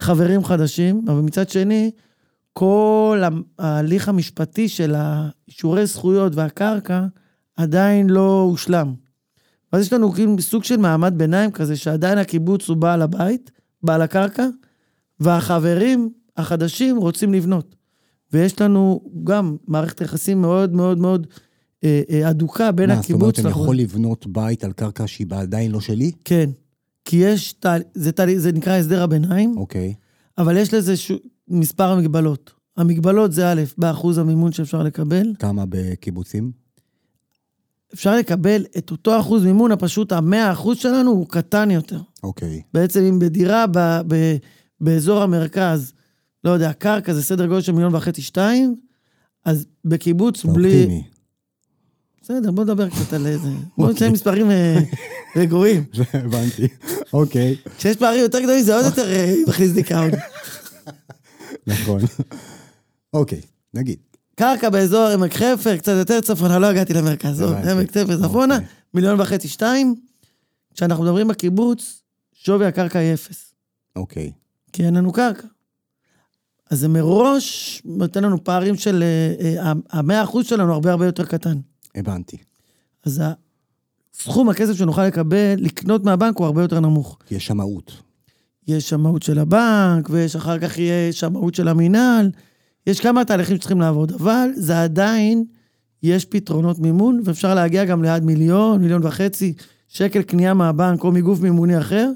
לחברים 0.00 0.44
חדשים, 0.44 1.04
אבל 1.08 1.20
מצד 1.20 1.48
שני, 1.48 1.90
כל 2.52 3.22
ההליך 3.58 4.08
המשפטי 4.08 4.68
של 4.68 4.94
האישורי 4.96 5.86
זכויות 5.86 6.34
והקרקע 6.34 7.06
עדיין 7.56 8.10
לא 8.10 8.40
הושלם. 8.40 8.94
ואז 9.74 9.82
יש 9.86 9.92
לנו 9.92 10.12
כאילו 10.12 10.42
סוג 10.42 10.64
של 10.64 10.76
מעמד 10.76 11.14
ביניים 11.16 11.50
כזה, 11.50 11.76
שעדיין 11.76 12.18
הקיבוץ 12.18 12.68
הוא 12.68 12.76
בעל 12.76 13.02
הבית, 13.02 13.50
בעל 13.82 14.02
הקרקע, 14.02 14.46
והחברים 15.20 16.10
החדשים 16.36 16.96
רוצים 16.96 17.34
לבנות. 17.34 17.76
ויש 18.32 18.60
לנו 18.60 19.00
גם 19.24 19.56
מערכת 19.68 20.00
יחסים 20.00 20.40
מאוד 20.40 20.72
מאוד 20.74 20.98
מאוד 20.98 21.26
אה, 21.84 22.02
אה, 22.10 22.28
הדוקה 22.28 22.72
בין 22.72 22.90
מה, 22.90 22.94
הקיבוץ... 22.94 23.22
מה, 23.22 23.28
זאת 23.28 23.38
אומרת, 23.38 23.54
אני 23.54 23.62
יכול 23.62 23.76
לבנות 23.76 24.26
בית 24.26 24.64
על 24.64 24.72
קרקע 24.72 25.06
שהיא 25.06 25.26
עדיין 25.30 25.70
לא 25.70 25.80
שלי? 25.80 26.12
כן. 26.24 26.50
כי 27.04 27.16
יש, 27.16 27.52
תהל- 27.52 27.82
זה, 27.94 28.12
תהל- 28.12 28.36
זה 28.38 28.52
נקרא 28.52 28.72
הסדר 28.72 29.02
הביניים, 29.02 29.54
אוקיי. 29.56 29.94
אבל 30.38 30.56
יש 30.56 30.74
לזה 30.74 30.96
ש... 30.96 31.12
מספר 31.48 31.84
המגבלות. 31.92 32.52
המגבלות 32.76 33.32
זה 33.32 33.52
א', 33.52 33.62
באחוז 33.78 34.18
המימון 34.18 34.52
שאפשר 34.52 34.82
לקבל. 34.82 35.32
כמה 35.38 35.64
בקיבוצים? 35.68 36.63
אפשר 37.94 38.16
לקבל 38.16 38.64
את 38.78 38.90
אותו 38.90 39.20
אחוז 39.20 39.44
מימון, 39.44 39.72
הפשוט 39.72 40.12
המאה 40.12 40.52
אחוז 40.52 40.78
שלנו 40.78 41.10
הוא 41.10 41.28
קטן 41.28 41.70
יותר. 41.70 42.00
אוקיי. 42.22 42.62
בעצם 42.74 43.00
אם 43.00 43.18
בדירה 43.18 43.66
ב, 43.66 43.78
ב, 44.08 44.36
באזור 44.80 45.22
המרכז, 45.22 45.92
לא 46.44 46.50
יודע, 46.50 46.72
קרקע 46.72 47.14
זה 47.14 47.22
סדר 47.22 47.46
גודל 47.46 47.60
של 47.60 47.72
מיליון 47.72 47.94
וחצי, 47.94 48.22
שתיים, 48.22 48.76
אז 49.44 49.66
בקיבוץ 49.84 50.44
בלי... 50.44 50.82
אופטימי. 50.82 51.04
בסדר, 52.22 52.50
בוא 52.50 52.64
נדבר 52.64 52.88
קצת 52.88 53.12
על 53.12 53.26
איזה... 53.26 53.48
בוא 53.78 53.88
אוקיי. 53.88 53.94
נצא 53.94 54.10
מספרים 54.10 54.50
אה, 54.50 54.78
רגועים. 55.36 55.84
זה 55.94 56.04
הבנתי. 56.12 56.68
אוקיי, 57.12 57.56
כשיש 57.78 57.96
פערים 57.96 58.22
יותר 58.22 58.40
גדולים 58.40 58.62
זה 58.62 58.76
עוד 58.76 58.84
יותר 58.84 59.12
אה, 59.12 59.34
מכניס 59.48 59.70
דיכאון. 59.70 60.10
נכון. 61.66 62.00
אוקיי, 63.12 63.40
נגיד. 63.74 63.98
קרקע 64.34 64.70
באזור 64.70 65.06
עמק 65.06 65.34
חפר, 65.34 65.76
קצת 65.76 65.92
יותר 65.98 66.20
צפונה, 66.20 66.58
לא 66.58 66.66
הגעתי 66.66 66.94
למרכז, 66.94 67.40
הבנתי. 67.40 67.70
עמק 67.70 67.90
חפר 67.90 68.22
צפונה, 68.22 68.54
אוקיי. 68.54 68.68
מיליון 68.94 69.20
וחצי, 69.20 69.48
שתיים. 69.48 69.94
כשאנחנו 70.74 71.04
מדברים 71.04 71.28
בקיבוץ, 71.28 72.02
שווי 72.32 72.66
הקרקע 72.66 72.98
היא 72.98 73.14
אפס, 73.14 73.54
אוקיי. 73.96 74.32
כי 74.72 74.84
אין 74.84 74.94
לנו 74.94 75.12
קרקע. 75.12 75.46
אז 76.70 76.80
זה 76.80 76.88
מראש 76.88 77.82
נותן 77.84 78.24
לנו 78.24 78.44
פערים 78.44 78.76
של... 78.76 79.02
אה, 79.02 79.64
אה, 79.66 79.72
המאה 79.90 80.22
אחוז 80.22 80.46
שלנו 80.46 80.72
הרבה 80.72 80.90
הרבה 80.90 81.06
יותר 81.06 81.24
קטן. 81.24 81.58
הבנתי. 81.94 82.36
אז 83.04 83.22
סכום 84.14 84.48
הכסף 84.48 84.72
שנוכל 84.74 85.06
לקבל, 85.06 85.54
לקנות 85.58 86.04
מהבנק 86.04 86.36
הוא 86.36 86.46
הרבה 86.46 86.62
יותר 86.62 86.80
נמוך. 86.80 87.18
יש 87.30 87.46
שמאות. 87.46 87.92
יש 88.68 88.88
שמאות 88.88 89.22
של 89.22 89.38
הבנק, 89.38 90.10
ויש 90.10 90.36
אחר 90.36 90.58
כך 90.58 90.78
יהיה 90.78 91.12
שמאות 91.12 91.54
של 91.54 91.68
המינהל. 91.68 92.30
יש 92.86 93.00
כמה 93.00 93.24
תהליכים 93.24 93.56
שצריכים 93.56 93.80
לעבוד, 93.80 94.12
אבל 94.12 94.48
זה 94.54 94.82
עדיין, 94.82 95.44
יש 96.02 96.24
פתרונות 96.24 96.78
מימון, 96.78 97.20
ואפשר 97.24 97.54
להגיע 97.54 97.84
גם 97.84 98.02
ליד 98.02 98.24
מיליון, 98.24 98.80
מיליון 98.80 99.06
וחצי 99.06 99.54
שקל 99.88 100.22
קנייה 100.22 100.54
מהבנק 100.54 101.04
או 101.04 101.12
מגוף 101.12 101.40
מימוני 101.40 101.78
אחר, 101.78 102.10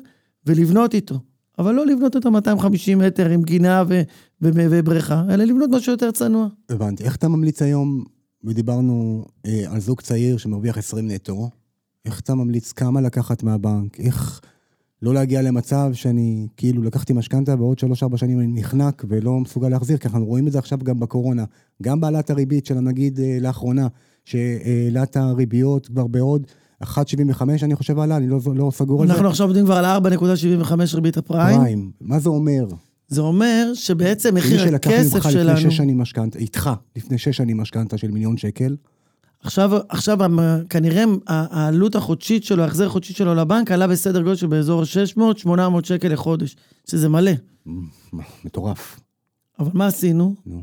ולבנות 0.47 0.95
איתו. 0.95 1.21
אבל 1.59 1.75
לא 1.75 1.87
לבנות 1.87 2.17
אותו 2.17 2.31
250 2.31 2.99
מטר 2.99 3.29
עם 3.29 3.43
גינה 3.43 3.85
ובריכה, 4.43 5.25
אלא 5.31 5.45
לבנות 5.45 5.71
משהו 5.71 5.93
יותר 5.93 6.11
צנוע. 6.11 6.49
הבנתי. 6.69 7.05
איך 7.05 7.17
אתה 7.17 7.29
ממליץ 7.29 7.63
היום, 7.63 8.05
ודיברנו 8.45 9.25
אה, 9.47 9.65
על 9.69 9.81
זוג 9.81 10.01
צעיר 10.01 10.37
שמרוויח 10.37 10.79
20 10.79 11.11
נטו, 11.11 11.51
איך 12.05 12.21
אתה 12.21 12.35
ממליץ 12.35 12.73
כמה 12.73 13.01
לקחת 13.01 13.43
מהבנק? 13.43 14.01
איך 14.01 14.41
לא 15.03 15.15
להגיע 15.15 15.43
למצב 15.43 15.91
שאני 15.93 16.47
כאילו 16.57 16.83
לקחתי 16.83 17.13
משכנתה 17.13 17.55
ועוד 17.59 17.79
3-4 18.13 18.17
שנים 18.17 18.41
אני 18.41 18.61
נחנק 18.61 19.05
ולא 19.09 19.41
מסוגל 19.41 19.69
להחזיר, 19.69 19.97
כי 19.97 20.09
אנחנו 20.09 20.27
רואים 20.27 20.47
את 20.47 20.53
זה 20.53 20.59
עכשיו 20.59 20.79
גם 20.79 21.01
בקורונה. 21.01 21.45
גם 21.83 22.01
בעלת 22.01 22.31
הריבית 22.31 22.67
של 22.67 22.79
הנגיד 22.79 23.21
אה, 23.21 23.39
לאחרונה, 23.41 23.87
שהעלה 24.25 25.03
את 25.03 25.17
הריביות 25.17 25.87
כבר 25.87 26.07
בעוד 26.07 26.47
1.75 26.85 27.43
אני 27.63 27.77
חושב 27.77 27.99
עלה, 27.99 28.17
אני 28.17 28.29
לא, 28.29 28.39
לא 28.55 28.71
סגור 28.75 29.03
על 29.03 29.09
זה. 29.09 29.15
אנחנו 29.15 29.29
עכשיו 29.29 29.47
עובדים 29.47 29.65
כבר 29.65 29.75
על 29.75 30.05
4.75 30.65 30.73
ריבית 30.95 31.17
הפריים. 31.17 31.59
פריים. 31.59 31.91
מה 32.01 32.19
זה 32.19 32.29
אומר? 32.29 32.67
זה 33.09 33.21
אומר 33.21 33.71
שבעצם 33.75 34.35
מי 34.35 34.41
מחיר 34.41 34.59
שלקח 34.59 34.91
הכסף 34.91 35.15
ממך 35.15 35.31
שלנו... 35.31 35.53
לפני 35.53 35.71
שש 35.71 35.77
שנים 35.77 35.99
משכנתה, 35.99 36.39
איתך, 36.39 36.71
לפני 36.97 37.19
שש 37.19 37.37
שנים 37.37 37.57
משכנתה 37.57 37.99
של 37.99 38.11
מיליון 38.11 38.37
שקל, 38.37 38.77
עכשיו, 39.43 39.71
עכשיו 39.89 40.19
כנראה 40.71 41.05
העלות 41.27 41.95
החודשית 41.97 42.45
שלו, 42.45 42.63
ההחזר 42.63 42.87
החודשי 42.87 43.13
שלו 43.15 43.35
לבנק, 43.35 43.71
עלה 43.71 43.87
בסדר 43.87 44.21
גודל 44.23 44.35
של 44.37 44.47
באזור 44.47 44.83
600-800 45.47 45.49
שקל 45.83 46.09
לחודש, 46.13 46.57
שזה 46.91 47.09
מלא. 47.09 47.31
מטורף. 48.45 49.01
אבל 49.59 49.71
מה 49.75 49.87
עשינו? 49.87 50.35
נו. 50.47 50.63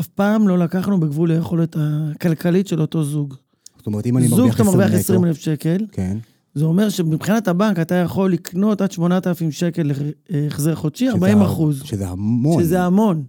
אף 0.00 0.06
פעם 0.06 0.48
לא 0.48 0.58
לקחנו 0.58 1.00
בגבול 1.00 1.30
היכולת 1.30 1.76
הכלכלית 1.80 2.66
של 2.66 2.80
אותו 2.80 3.04
זוג. 3.04 3.34
זאת 3.76 3.86
אומרת, 3.86 4.06
אם 4.06 4.16
אני 4.18 4.28
זוג 4.28 4.38
מרוויח 4.38 4.52
שאתה 4.56 4.62
20 4.62 4.78
מרוויח 4.80 4.88
נטו, 4.94 5.00
20 5.12 5.24
אלף 5.24 5.38
שקל, 5.38 5.84
כן, 5.92 6.16
זה 6.54 6.64
אומר 6.64 6.88
שמבחינת 6.88 7.48
הבנק 7.48 7.78
אתה 7.78 7.94
יכול 7.94 8.32
לקנות 8.32 8.80
עד 8.80 8.92
8,000 8.92 9.50
שקל 9.50 9.90
החזר 10.46 10.74
חודשי, 10.74 11.04
שזה 11.04 11.14
40 11.14 11.38
ה- 11.38 11.44
אחוז, 11.44 11.82
שזה 11.84 12.08
המון. 12.08 12.62
שזה 12.62 12.82
המון. 12.82 13.24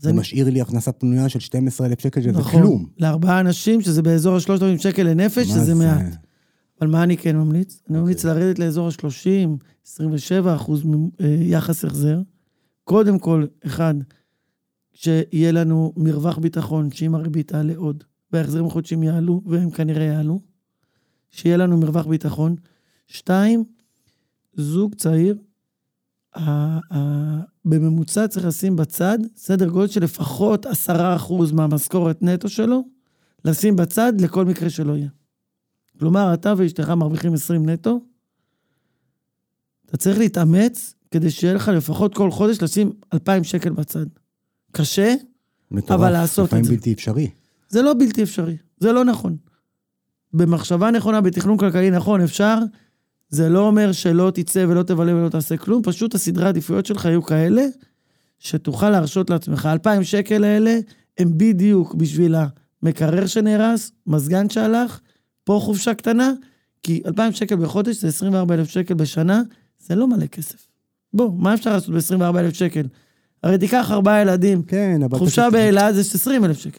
זה 0.00 0.12
משאיר 0.12 0.50
לי 0.50 0.60
הכנסה 0.60 0.92
פנויה 0.92 1.28
של 1.28 1.40
12,000 1.40 2.00
שקל, 2.00 2.20
שזה 2.20 2.32
נכון, 2.32 2.62
כלום. 2.62 2.86
לארבעה 2.98 3.40
אנשים, 3.40 3.80
שזה 3.80 4.02
באזור 4.02 4.34
ה-3,000 4.34 4.82
שקל 4.82 5.02
לנפש, 5.02 5.46
שזה 5.46 5.64
זה? 5.64 5.74
מעט. 5.74 6.16
אבל 6.80 6.90
מה 6.90 7.02
אני 7.02 7.16
כן 7.16 7.36
ממליץ? 7.36 7.82
אני 7.90 7.98
ממליץ 7.98 8.24
אוקיי. 8.24 8.40
לרדת 8.40 8.58
לאזור 8.58 8.86
ה-30, 8.88 9.48
27 9.86 10.54
אחוז 10.54 10.82
אה, 11.20 11.26
יחס 11.40 11.84
החזר. 11.84 12.20
קודם 12.84 13.18
כל, 13.18 13.46
אחד, 13.66 13.94
שיהיה 14.92 15.52
לנו 15.52 15.92
מרווח 15.96 16.38
ביטחון, 16.38 16.90
שאם 16.90 17.14
הריבית 17.14 17.48
תעלה 17.48 17.76
עוד, 17.76 18.04
וההחזרים 18.32 18.66
החודשיים 18.66 19.02
יעלו, 19.02 19.42
והם 19.46 19.70
כנראה 19.70 20.04
יעלו, 20.04 20.40
שיהיה 21.30 21.56
לנו 21.56 21.76
מרווח 21.76 22.06
ביטחון. 22.06 22.56
שתיים, 23.06 23.64
זוג 24.54 24.94
צעיר, 24.94 25.38
בממוצע 27.64 28.28
צריך 28.28 28.46
לשים 28.46 28.76
בצד 28.76 29.18
סדר 29.36 29.68
גודל 29.68 29.86
של 29.86 30.02
לפחות 30.02 30.66
10% 30.66 30.70
מהמשכורת 31.52 32.22
נטו 32.22 32.48
שלו, 32.48 32.84
לשים 33.44 33.76
בצד 33.76 34.20
לכל 34.20 34.44
מקרה 34.44 34.70
שלא 34.70 34.92
יהיה. 34.96 35.08
כלומר, 35.98 36.34
אתה 36.34 36.54
ואשתך 36.56 36.88
מרוויחים 36.88 37.34
20 37.34 37.68
נטו, 37.68 38.00
אתה 39.86 39.96
צריך 39.96 40.18
להתאמץ 40.18 40.94
כדי 41.10 41.30
שיהיה 41.30 41.54
לך 41.54 41.68
לפחות 41.68 42.14
כל 42.14 42.30
חודש 42.30 42.62
לשים 42.62 42.92
2,000 43.12 43.44
שקל 43.44 43.70
בצד. 43.70 44.06
קשה, 44.72 45.14
מטורף. 45.70 46.00
אבל 46.00 46.10
לעשות 46.10 46.44
את 46.44 46.48
לפעמים 46.48 46.64
זה. 46.64 46.70
בלתי 46.70 46.92
אפשרי. 46.92 47.30
זה 47.68 47.82
לא 47.82 47.94
בלתי 47.98 48.22
אפשרי, 48.22 48.56
זה 48.78 48.92
לא 48.92 49.04
נכון. 49.04 49.36
במחשבה 50.32 50.90
נכונה, 50.90 51.20
בתכנון 51.20 51.58
כלכלי 51.58 51.90
נכון, 51.90 52.20
אפשר, 52.20 52.58
זה 53.30 53.48
לא 53.48 53.66
אומר 53.66 53.92
שלא 53.92 54.30
תצא 54.34 54.64
ולא 54.68 54.82
תבלה 54.82 55.14
ולא 55.14 55.28
תעשה 55.28 55.56
כלום, 55.56 55.82
פשוט 55.82 56.14
הסדרי 56.14 56.44
העדיפויות 56.46 56.86
שלך 56.86 57.04
יהיו 57.04 57.22
כאלה, 57.22 57.66
שתוכל 58.38 58.90
להרשות 58.90 59.30
לעצמך. 59.30 59.68
2,000 59.72 60.02
שקל 60.02 60.44
האלה 60.44 60.78
הם 61.18 61.30
בדיוק 61.36 61.94
בשביל 61.94 62.34
המקרר 62.82 63.26
שנהרס, 63.26 63.92
מזגן 64.06 64.50
שהלך, 64.50 65.00
פה 65.44 65.60
חופשה 65.62 65.94
קטנה, 65.94 66.32
כי 66.82 67.02
2,000 67.06 67.32
שקל 67.34 67.56
בחודש 67.56 67.96
זה 68.00 68.08
24,000 68.08 68.68
שקל 68.68 68.94
בשנה, 68.94 69.42
זה 69.86 69.94
לא 69.94 70.08
מלא 70.08 70.26
כסף. 70.26 70.66
בוא, 71.14 71.30
מה 71.36 71.54
אפשר 71.54 71.72
לעשות 71.72 71.94
ב-24,000 71.94 72.54
שקל? 72.54 72.86
הרי 73.42 73.58
תיקח 73.58 73.90
ארבעה 73.90 74.20
ילדים, 74.22 74.62
כן, 74.62 75.02
אבל... 75.04 75.18
חופשה 75.18 75.42
פשוט- 75.42 75.52
באילת 75.52 75.94
זה 75.94 76.00
20,000 76.00 76.56
שקל. 76.56 76.78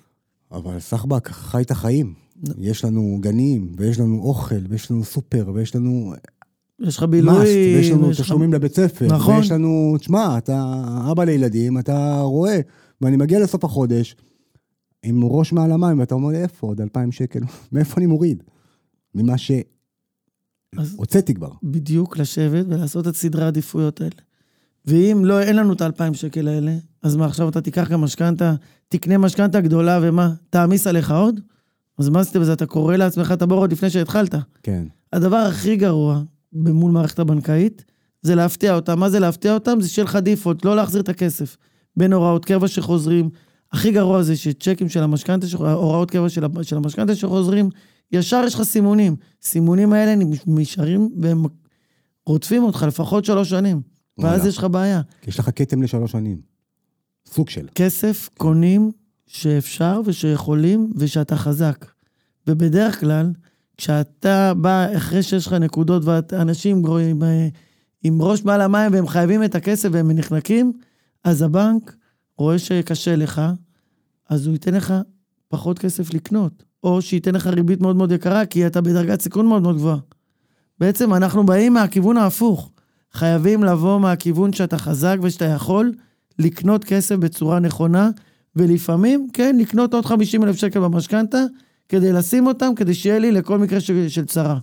אבל 0.51 0.79
סחבק 0.79 1.27
חי 1.31 1.61
את 1.61 1.71
החיים. 1.71 2.13
לא. 2.47 2.53
יש 2.57 2.85
לנו 2.85 3.17
גנים, 3.21 3.71
ויש 3.77 3.99
לנו 3.99 4.21
אוכל, 4.23 4.55
ויש 4.69 4.91
לנו 4.91 5.03
סופר, 5.03 5.51
ויש 5.53 5.75
לנו 5.75 6.13
יש 6.81 6.97
לך 6.97 7.03
מאסט, 7.03 7.11
בילויים, 7.11 7.77
ויש 7.77 7.91
לנו 7.91 8.11
תשלומים 8.11 8.53
לבית 8.53 8.75
ספר. 8.75 9.07
נכון. 9.07 9.35
ויש 9.35 9.51
לנו, 9.51 9.95
תשמע, 9.99 10.37
אתה 10.37 10.83
אבא 11.11 11.23
לילדים, 11.23 11.77
אתה 11.79 12.21
רואה, 12.21 12.59
ואני 13.01 13.17
מגיע 13.17 13.39
לסוף 13.39 13.63
החודש 13.63 14.15
עם 15.03 15.23
ראש 15.23 15.53
מעל 15.53 15.71
המים, 15.71 15.99
ואתה 15.99 16.15
אומר, 16.15 16.35
איפה 16.35 16.67
עוד 16.67 16.81
2,000 16.81 17.11
שקל? 17.11 17.39
מאיפה 17.71 17.97
אני 17.97 18.05
מוריד? 18.05 18.43
ממה 19.15 19.35
שהוצאתי 20.75 21.33
כבר. 21.33 21.51
בדיוק 21.63 22.17
לשבת 22.17 22.65
ולעשות 22.69 23.07
את 23.07 23.15
סדרי 23.15 23.43
העדיפויות 23.43 24.01
האלה. 24.01 24.15
ואם 24.85 25.21
לא, 25.25 25.41
אין 25.41 25.55
לנו 25.55 25.73
את 25.73 25.81
האלפיים 25.81 26.13
שקל 26.13 26.47
האלה, 26.47 26.75
אז 27.03 27.15
מה, 27.15 27.25
עכשיו 27.25 27.49
אתה 27.49 27.61
תיקח 27.61 27.89
גם 27.89 28.01
משכנתה, 28.01 28.55
תקנה 28.89 29.17
משכנתה 29.17 29.61
גדולה, 29.61 29.99
ומה, 30.01 30.33
תעמיס 30.49 30.87
עליך 30.87 31.11
עוד? 31.11 31.39
אז 31.97 32.09
מה 32.09 32.19
עשית 32.19 32.37
בזה? 32.37 32.53
אתה 32.53 32.65
קורא 32.65 32.95
לעצמך 32.95 33.31
את 33.31 33.41
הבור 33.41 33.59
עוד 33.59 33.71
לפני 33.71 33.89
שהתחלת. 33.89 34.35
כן. 34.63 34.83
הדבר 35.13 35.35
הכי 35.37 35.75
גרוע 35.75 36.21
במול 36.53 36.91
מערכת 36.91 37.19
הבנקאית, 37.19 37.85
זה 38.21 38.35
להפתיע 38.35 38.75
אותם. 38.75 38.99
מה 38.99 39.09
זה 39.09 39.19
להפתיע 39.19 39.53
אותם? 39.53 39.81
זה 39.81 39.89
שיהיה 39.89 40.05
לך 40.05 40.15
דיפולט, 40.15 40.65
לא 40.65 40.75
להחזיר 40.75 41.01
את 41.01 41.09
הכסף. 41.09 41.57
בין 41.97 42.13
הוראות 42.13 42.45
קבע 42.45 42.67
שחוזרים. 42.67 43.29
הכי 43.71 43.91
גרוע 43.91 44.23
זה 44.23 44.35
שצ'קים 44.35 44.89
של 44.89 45.03
המשכנתה, 45.03 45.47
הוראות 45.57 46.11
קבע 46.11 46.29
של 46.29 46.45
של 46.61 46.77
המשכנתה 46.77 47.15
שחוזרים, 47.15 47.69
ישר 48.11 48.43
יש 48.47 48.55
לך 48.55 48.61
סימונים. 48.63 49.15
סימונים 49.41 49.93
האלה 49.93 50.23
נשארים 50.47 51.09
והם 51.21 51.43
רודפים 52.25 52.63
אותך 52.63 52.85
לפחות 52.87 53.25
שלוש 53.25 53.49
שנים, 53.49 53.81
ואז. 54.17 54.45
יש 54.45 54.57
לך 54.57 54.63
בעיה. 54.63 55.01
כי 55.21 55.29
יש 55.29 55.39
לך 55.39 55.49
כתם 55.55 55.81
לשלוש 55.81 56.11
שנים. 56.11 56.41
סוג 57.25 57.49
של. 57.49 57.67
כסף 57.75 58.29
קונים 58.37 58.91
שאפשר 59.27 60.01
ושיכולים 60.05 60.91
ושאתה 60.95 61.37
חזק. 61.37 61.85
ובדרך 62.47 62.99
כלל, 62.99 63.31
כשאתה 63.81 64.53
בא 64.53 64.87
אחרי 64.97 65.23
שיש 65.23 65.47
לך 65.47 65.53
נקודות 65.53 66.03
ואנשים 66.05 66.81
גרועים, 66.81 67.23
אה, 67.23 67.47
עם 68.03 68.21
ראש 68.21 68.43
מעל 68.43 68.61
המים 68.61 68.93
והם 68.93 69.07
חייבים 69.07 69.43
את 69.43 69.55
הכסף 69.55 69.89
והם 69.91 70.11
נחנקים, 70.11 70.73
אז 71.23 71.41
הבנק 71.41 71.95
רואה 72.37 72.59
שקשה 72.59 73.15
לך, 73.15 73.41
אז 74.29 74.45
הוא 74.47 74.53
ייתן 74.53 74.73
לך 74.73 74.93
פחות 75.47 75.79
כסף 75.79 76.13
לקנות, 76.13 76.63
או 76.83 77.01
שייתן 77.01 77.35
לך 77.35 77.47
ריבית 77.47 77.81
מאוד 77.81 77.95
מאוד 77.95 78.11
יקרה, 78.11 78.45
כי 78.45 78.67
אתה 78.67 78.81
בדרגת 78.81 79.21
סיכון 79.21 79.47
מאוד 79.47 79.61
מאוד 79.61 79.75
גבוהה. 79.75 79.97
בעצם 80.79 81.13
אנחנו 81.13 81.45
באים 81.45 81.73
מהכיוון 81.73 82.17
ההפוך. 82.17 82.71
חייבים 83.13 83.63
לבוא 83.63 83.99
מהכיוון 83.99 84.53
שאתה 84.53 84.77
חזק 84.77 85.17
ושאתה 85.21 85.45
יכול 85.45 85.93
לקנות 86.39 86.83
כסף 86.83 87.15
בצורה 87.15 87.59
נכונה, 87.59 88.09
ולפעמים, 88.55 89.27
כן, 89.33 89.57
לקנות 89.59 89.93
עוד 89.93 90.05
50 90.05 90.43
אלף 90.43 90.55
שקל 90.55 90.79
במשכנתה, 90.79 91.39
כדי 91.91 92.13
לשים 92.13 92.47
אותם, 92.47 92.75
כדי 92.75 92.93
שיהיה 92.93 93.19
לי 93.19 93.31
לכל 93.31 93.59
מקרה 93.59 93.79
של, 93.79 94.09
של 94.09 94.25
צרה. 94.25 94.57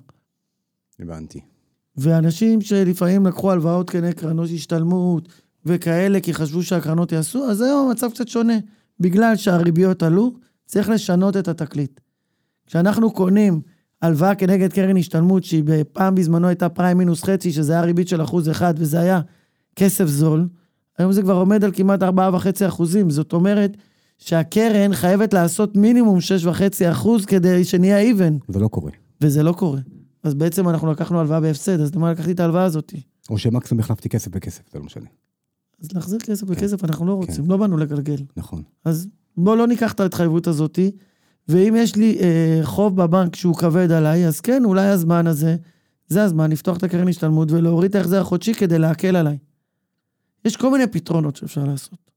הבנתי. 1.00 1.40
ואנשים 1.96 2.60
שלפעמים 2.60 3.26
לקחו 3.26 3.52
הלוואות 3.52 3.90
כנגד 3.90 4.14
קרנות 4.14 4.48
השתלמות 4.54 5.28
וכאלה, 5.66 6.20
כי 6.20 6.34
חשבו 6.34 6.62
שהקרנות 6.62 7.12
יעשו, 7.12 7.44
אז 7.44 7.60
היום 7.60 7.88
המצב 7.88 8.10
קצת 8.10 8.28
שונה. 8.28 8.58
בגלל 9.00 9.36
שהריביות 9.36 10.02
עלו, 10.02 10.32
צריך 10.66 10.88
לשנות 10.88 11.36
את 11.36 11.48
התקליט. 11.48 12.00
כשאנחנו 12.66 13.10
קונים 13.10 13.60
הלוואה 14.02 14.34
כנגד 14.34 14.72
קרן 14.72 14.96
השתלמות, 14.96 15.44
שהיא 15.44 15.64
פעם 15.92 16.14
בזמנו 16.14 16.48
הייתה 16.48 16.68
פריים 16.68 16.98
מינוס 16.98 17.24
חצי, 17.24 17.52
שזה 17.52 17.72
היה 17.72 17.82
ריבית 17.82 18.08
של 18.08 18.22
אחוז 18.22 18.50
אחד, 18.50 18.74
וזה 18.76 19.00
היה 19.00 19.20
כסף 19.76 20.06
זול, 20.06 20.48
היום 20.98 21.12
זה 21.12 21.22
כבר 21.22 21.34
עומד 21.34 21.64
על 21.64 21.72
כמעט 21.74 22.02
4.5 22.02 22.06
אחוזים. 22.68 23.10
זאת 23.10 23.32
אומרת 23.32 23.76
שהקרן 24.18 24.94
חייבת 24.94 25.34
לעשות 25.34 25.76
מינימום 25.76 26.18
6.5 26.18 26.92
אחוז 26.92 27.24
כדי 27.24 27.64
שנהיה 27.64 27.98
איבן, 27.98 28.36
זה 28.48 28.60
לא 28.60 28.68
קורה. 28.68 28.90
וזה 29.20 29.42
לא 29.42 29.52
קורה. 29.52 29.80
אז 30.22 30.34
בעצם 30.34 30.68
אנחנו 30.68 30.92
לקחנו 30.92 31.20
הלוואה 31.20 31.40
בהפסד, 31.40 31.80
אז 31.80 31.94
למה 31.94 32.12
לקחתי 32.12 32.32
את 32.32 32.40
ההלוואה 32.40 32.64
הזאת? 32.64 32.94
או 33.30 33.38
שמקסימום 33.38 33.80
החלפתי 33.80 34.08
כסף 34.08 34.28
בכסף, 34.30 34.62
זה 34.72 34.78
לא 34.78 34.84
משנה. 34.84 35.06
אז 35.82 35.92
להחזיר 35.94 36.18
כסף 36.18 36.46
בכסף 36.46 36.84
אנחנו 36.84 37.06
לא 37.06 37.12
רוצים, 37.12 37.50
לא 37.50 37.56
באנו 37.56 37.76
לגלגל. 37.76 38.16
נכון. 38.36 38.62
אז 38.84 39.08
בוא 39.36 39.56
לא 39.56 39.66
ניקח 39.66 39.92
את 39.92 40.00
ההתחייבות 40.00 40.46
הזאתי, 40.46 40.90
ואם 41.48 41.74
יש 41.78 41.96
לי 41.96 42.18
אה, 42.20 42.60
חוב 42.62 42.96
בבנק 42.96 43.36
שהוא 43.36 43.56
כבד 43.56 43.92
עליי, 43.92 44.26
אז 44.26 44.40
כן, 44.40 44.64
אולי 44.64 44.86
הזמן 44.86 45.26
הזה, 45.26 45.56
זה 46.08 46.24
הזמן 46.24 46.50
לפתוח 46.50 46.76
את 46.76 46.82
הקרן 46.82 47.08
השתלמות 47.08 47.52
ולהוריד 47.52 47.90
את 47.90 47.94
ההחזר 47.94 48.20
החודשי 48.20 48.54
כדי 48.54 48.78
להקל 48.78 49.16
עליי. 49.16 49.38
יש 50.44 50.56
כל 50.56 50.70
מיני 50.70 50.86
פתרונות 50.86 51.36
שאפשר 51.36 51.64
לעשות. 51.64 52.07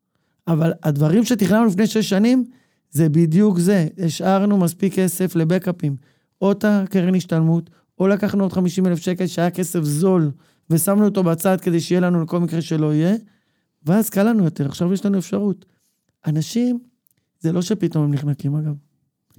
אבל 0.48 0.74
הדברים 0.84 1.24
שתכננו 1.24 1.66
לפני 1.66 1.88
שש 1.88 2.10
שנים, 2.10 2.46
זה 2.92 3.10
בדיוק 3.10 3.60
זה. 3.60 3.88
השארנו 3.98 4.58
מספיק 4.58 4.94
כסף 4.94 5.36
לבקאפים. 5.36 5.96
או 6.42 6.52
את 6.52 6.66
הקרן 6.68 7.16
השתלמות, 7.16 7.70
או 8.00 8.08
לקחנו 8.08 8.44
עוד 8.44 8.54
50 8.54 8.88
אלף 8.88 9.00
שקל 9.00 9.28
שהיה 9.28 9.52
כסף 9.52 9.84
זול, 9.84 10.32
ושמנו 10.70 11.06
אותו 11.06 11.24
בצד 11.24 11.62
כדי 11.62 11.80
שיהיה 11.80 12.02
לנו 12.02 12.24
לכל 12.24 12.40
מקרה 12.40 12.62
שלא 12.62 12.94
יהיה, 12.94 13.16
ואז 13.86 14.10
קל 14.10 14.24
לנו 14.24 14.44
יותר. 14.44 14.66
עכשיו 14.66 14.94
יש 14.94 15.06
לנו 15.06 15.18
אפשרות. 15.18 15.66
אנשים, 16.28 16.80
זה 17.40 17.52
לא 17.52 17.62
שפתאום 17.62 18.04
הם 18.04 18.14
נחנקים, 18.14 18.56
אגב. 18.56 18.76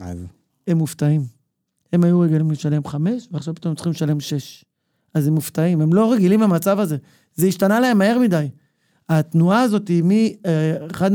אז 0.00 0.18
הם 0.66 0.78
מופתעים. 0.78 1.22
הם 1.92 2.04
היו 2.04 2.20
רגילים 2.20 2.50
לשלם 2.50 2.84
חמש, 2.84 3.28
ועכשיו 3.30 3.54
פתאום 3.54 3.70
הם 3.70 3.74
צריכים 3.76 3.92
לשלם 3.92 4.20
שש. 4.20 4.64
אז 5.14 5.26
הם 5.26 5.34
מופתעים, 5.34 5.80
הם 5.80 5.92
לא 5.92 6.12
רגילים 6.12 6.40
למצב 6.40 6.78
הזה. 6.78 6.96
זה 7.34 7.46
השתנה 7.46 7.80
להם 7.80 7.98
מהר 7.98 8.18
מדי. 8.18 8.48
התנועה 9.08 9.62
הזאת 9.62 9.88
היא 9.88 10.02
מ-1.6 10.04 11.06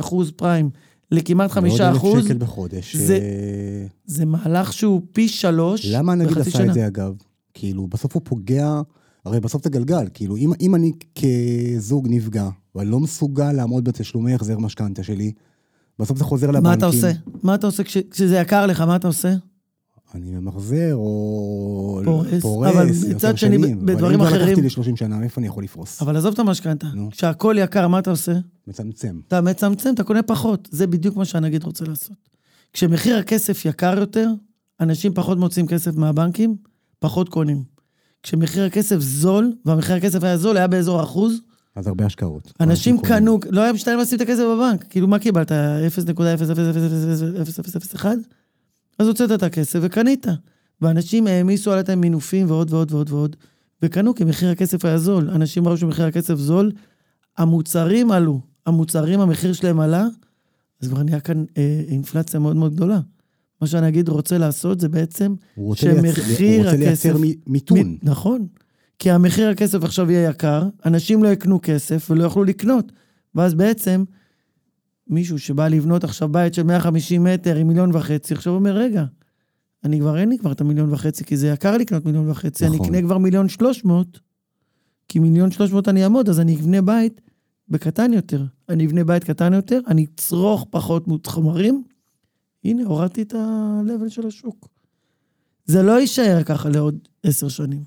אחוז 0.00 0.30
פריים 0.36 0.70
לכמעט 1.10 1.50
5 1.50 1.70
ועוד 1.72 1.80
אלף 1.90 1.96
אחוז, 1.96 2.24
שקל 2.24 2.38
בחודש. 2.38 2.96
זה- 2.96 3.14
אה, 3.16 3.86
זה 4.06 4.24
מהלך 4.24 4.72
שהוא 4.72 5.00
פי 5.12 5.28
שלוש 5.28 5.86
למה 5.90 6.12
הנגיד 6.12 6.38
עשה 6.38 6.50
שנה. 6.50 6.64
את 6.68 6.74
זה 6.74 6.86
אגב? 6.86 7.14
כאילו, 7.54 7.86
בסוף 7.86 8.14
הוא 8.14 8.22
פוגע, 8.24 8.80
הרי 9.24 9.40
בסוף 9.40 9.64
זה 9.64 9.70
גלגל, 9.70 10.06
כאילו, 10.14 10.36
אם, 10.36 10.50
אם 10.60 10.74
אני 10.74 10.92
כזוג 11.18 12.06
נפגע, 12.10 12.48
ואני 12.74 12.90
לא 12.90 13.00
מסוגל 13.00 13.52
לעמוד 13.52 13.84
בתשלומי 13.84 14.34
החזר 14.34 14.58
משכנתה 14.58 15.02
שלי, 15.02 15.32
בסוף 15.98 16.18
זה 16.18 16.24
חוזר 16.24 16.46
לבנקים. 16.50 16.62
מה 16.68 16.74
אתה 16.74 16.86
עושה? 16.86 17.12
מה 17.42 17.54
אתה 17.54 17.66
עושה 17.66 17.84
כש- 17.84 17.96
כשזה 18.10 18.36
יקר 18.36 18.66
לך, 18.66 18.80
מה 18.80 18.96
אתה 18.96 19.06
עושה? 19.06 19.34
אני 20.14 20.30
ממחזר, 20.30 20.94
או 20.94 22.00
פורס, 22.04 22.42
פורס 22.42 22.68
אבל 22.74 22.86
מצד 23.14 23.38
שני, 23.38 23.56
שנים. 23.58 23.86
בדברים 23.86 24.04
אבל 24.04 24.14
אם 24.14 24.20
אחרים- 24.40 24.54
כבר 24.56 24.66
לקחתי 24.66 24.90
ל-30 24.92 24.96
שנה, 24.96 25.22
איפה 25.22 25.40
אני 25.40 25.48
יכול 25.48 25.64
לפרוס? 25.64 26.02
אבל 26.02 26.16
עזוב 26.16 26.32
את 26.32 26.38
המשכנתה. 26.38 26.86
כשהכול 27.10 27.58
יקר, 27.58 27.88
מה 27.88 27.98
אתה 27.98 28.10
עושה? 28.10 28.32
מצמצם. 28.66 29.20
אתה 29.28 29.40
מצמצם, 29.40 29.90
אתה 29.94 30.04
קונה 30.04 30.22
פחות. 30.22 30.68
זה 30.72 30.86
בדיוק 30.86 31.16
מה 31.16 31.24
שהנגיד 31.24 31.64
רוצה 31.64 31.84
לעשות. 31.84 32.16
כשמחיר 32.72 33.16
הכסף 33.16 33.64
יקר 33.64 33.98
יותר, 33.98 34.28
אנשים 34.80 35.14
פחות 35.14 35.38
מוצאים 35.38 35.66
כסף 35.66 35.96
מהבנקים, 35.96 36.56
פחות 36.98 37.28
קונים. 37.28 37.62
כשמחיר 38.22 38.64
הכסף 38.64 38.96
זול, 39.00 39.52
והמחיר 39.64 39.96
הכסף 39.96 40.22
היה 40.24 40.36
זול, 40.38 40.56
היה 40.56 40.66
באזור 40.66 41.02
אחוז, 41.02 41.40
אז 41.76 41.86
הרבה 41.86 42.06
השקעות. 42.06 42.52
אנשים. 42.60 42.98
קנו, 42.98 43.38
לא 43.50 43.60
היה 43.60 43.72
משתלם 43.72 43.98
לשים 43.98 44.16
את 44.16 44.22
הכסף 44.22 44.42
בבנק. 44.56 44.84
כאילו, 44.90 45.08
מה 45.08 45.18
קיבלת? 45.18 45.52
0.0000001? 45.52 48.06
אז 48.98 49.08
הוצאת 49.08 49.32
את 49.32 49.42
הכסף 49.42 49.78
וקנית. 49.82 50.26
ואנשים 50.80 51.26
העמיסו 51.26 51.72
על 51.72 51.80
את 51.80 51.90
מינופים 51.90 52.50
ועוד 52.50 52.72
ועוד 52.72 52.92
ועוד 52.92 53.10
ועוד, 53.10 53.36
וקנו 53.82 54.14
כי 54.14 54.24
מחיר 54.24 54.50
הכסף 54.50 54.84
היה 54.84 54.98
זול. 54.98 55.30
אנשים 55.30 55.68
ראו 55.68 55.76
שמחיר 55.76 56.04
הכסף 56.06 56.34
זול, 56.34 56.72
המוצרים 57.38 58.10
עלו. 58.10 58.40
המוצרים, 58.66 59.20
המחיר 59.20 59.52
שלהם 59.52 59.80
עלה, 59.80 60.04
אז 60.82 60.88
כבר 60.88 61.02
נהיה 61.02 61.20
כאן 61.20 61.44
אה, 61.58 61.82
אינפלציה 61.88 62.40
מאוד 62.40 62.56
מאוד 62.56 62.74
גדולה. 62.74 63.00
מה 63.60 63.66
שהנגיד 63.66 64.08
רוצה 64.08 64.38
לעשות 64.38 64.80
זה 64.80 64.88
בעצם 64.88 65.34
הוא 65.54 65.66
רוצה 65.66 65.86
לייצר- 65.92 66.14
שמחיר 66.22 66.56
הוא 66.60 66.64
רוצה 66.64 66.76
לייצר 66.76 67.08
הכסף- 67.16 67.20
מיתון. 67.46 67.78
מ- 67.78 67.96
נכון. 68.02 68.46
כי 68.98 69.10
המחיר 69.10 69.48
הכסף 69.48 69.84
עכשיו 69.84 70.10
יהיה 70.10 70.30
יקר, 70.30 70.62
אנשים 70.86 71.22
לא 71.24 71.28
יקנו 71.28 71.58
כסף 71.62 72.06
ולא 72.10 72.24
יוכלו 72.24 72.44
לקנות. 72.44 72.92
ואז 73.34 73.54
בעצם, 73.54 74.04
מישהו 75.06 75.38
שבא 75.38 75.68
לבנות 75.68 76.04
עכשיו 76.04 76.28
בית 76.28 76.54
של 76.54 76.62
150 76.62 77.24
מטר 77.24 77.56
עם 77.56 77.68
מיליון 77.68 77.96
וחצי, 77.96 78.34
עכשיו 78.34 78.52
הוא 78.52 78.58
אומר, 78.58 78.76
רגע, 78.76 79.04
אני 79.84 80.00
כבר 80.00 80.18
אין 80.18 80.28
לי 80.28 80.38
כבר 80.38 80.52
את 80.52 80.60
המיליון 80.60 80.92
וחצי, 80.92 81.24
כי 81.24 81.36
זה 81.36 81.48
יקר 81.48 81.76
לקנות 81.76 82.04
מיליון 82.04 82.30
וחצי, 82.30 82.66
אני 82.66 82.76
נכון. 82.76 82.86
אקנה 82.86 83.02
כבר 83.02 83.18
מיליון 83.18 83.48
שלוש 83.48 83.84
מאות, 83.84 84.20
כי 85.08 85.18
מיליון 85.18 85.50
שלוש 85.50 85.72
מאות 85.72 85.88
אני 85.88 86.04
אעמוד, 86.04 86.28
אז 86.28 86.40
אני 86.40 86.56
אבנה 86.56 86.82
בית 86.82 87.20
בקטן 87.68 88.12
יותר. 88.12 88.44
אני 88.68 88.86
אבנה 88.86 89.04
בית 89.04 89.24
קטן 89.24 89.52
יותר, 89.52 89.80
אני 89.86 90.06
אצרוך 90.14 90.66
פחות 90.70 91.26
חומרים, 91.26 91.84
הנה, 92.64 92.84
הורדתי 92.84 93.22
את 93.22 93.34
ה-level 93.34 94.08
של 94.08 94.26
השוק. 94.26 94.68
זה 95.64 95.82
לא 95.82 96.00
יישאר 96.00 96.42
ככה 96.44 96.68
לעוד 96.68 96.98
עשר 97.22 97.48
שנים. 97.48 97.82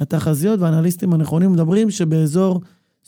התחזיות 0.00 0.60
והאנליסטים 0.60 1.12
הנכונים 1.12 1.52
מדברים 1.52 1.90
שבאזור 1.90 2.60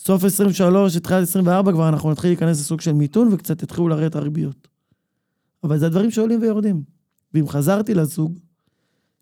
סוף 0.04 0.24
23, 0.24 0.96
תחילת 0.96 1.22
24, 1.22 1.72
כבר 1.72 1.88
אנחנו 1.88 2.10
נתחיל 2.10 2.30
להיכנס 2.30 2.60
לסוג 2.60 2.80
של 2.80 2.92
מיתון 2.92 3.28
וקצת 3.32 3.62
יתחילו 3.62 3.88
לרדת 3.88 4.16
הריביות. 4.16 4.68
אבל 5.64 5.78
זה 5.78 5.86
הדברים 5.86 6.10
שעולים 6.10 6.42
ויורדים. 6.42 6.82
ואם 7.34 7.48
חזרתי 7.48 7.94
לזוג, 7.94 8.38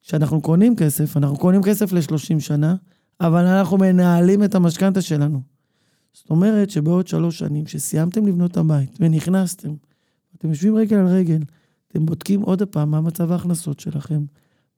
כשאנחנו 0.03 0.41
קונים 0.41 0.77
כסף, 0.77 1.17
אנחנו 1.17 1.37
קונים 1.37 1.63
כסף 1.63 1.93
ל-30 1.93 2.41
שנה, 2.41 2.75
אבל 3.21 3.47
אנחנו 3.47 3.77
מנהלים 3.79 4.45
את 4.45 4.55
המשכנתה 4.55 5.03
שלנו. 5.03 5.41
זאת 6.13 6.31
אומרת 6.31 6.71
שבעוד 6.71 7.07
שלוש 7.07 7.39
שנים, 7.39 7.65
כשסיימתם 7.65 8.27
לבנות 8.27 8.51
את 8.51 8.57
הבית 8.57 8.97
ונכנסתם, 9.01 9.75
אתם 10.39 10.49
יושבים 10.49 10.77
רגל 10.77 10.97
על 10.97 11.07
רגל, 11.07 11.41
אתם 11.89 12.07
בודקים 12.07 12.43
עוד 12.43 12.63
פעם 12.63 12.91
מה 12.91 13.01
מצב 13.01 13.33
ההכנסות 13.33 13.81
שלכם, 13.81 14.25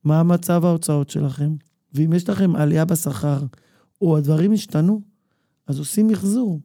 מה 0.04 0.22
מצב 0.22 0.64
ההוצאות 0.64 1.10
שלכם, 1.10 1.54
ואם 1.94 2.12
יש 2.12 2.28
לכם 2.28 2.56
עלייה 2.56 2.84
בשכר, 2.84 3.42
או 4.00 4.16
הדברים 4.16 4.52
השתנו, 4.52 5.11
אז 5.66 5.78
עושים 5.78 6.06
מחזור. 6.06 6.60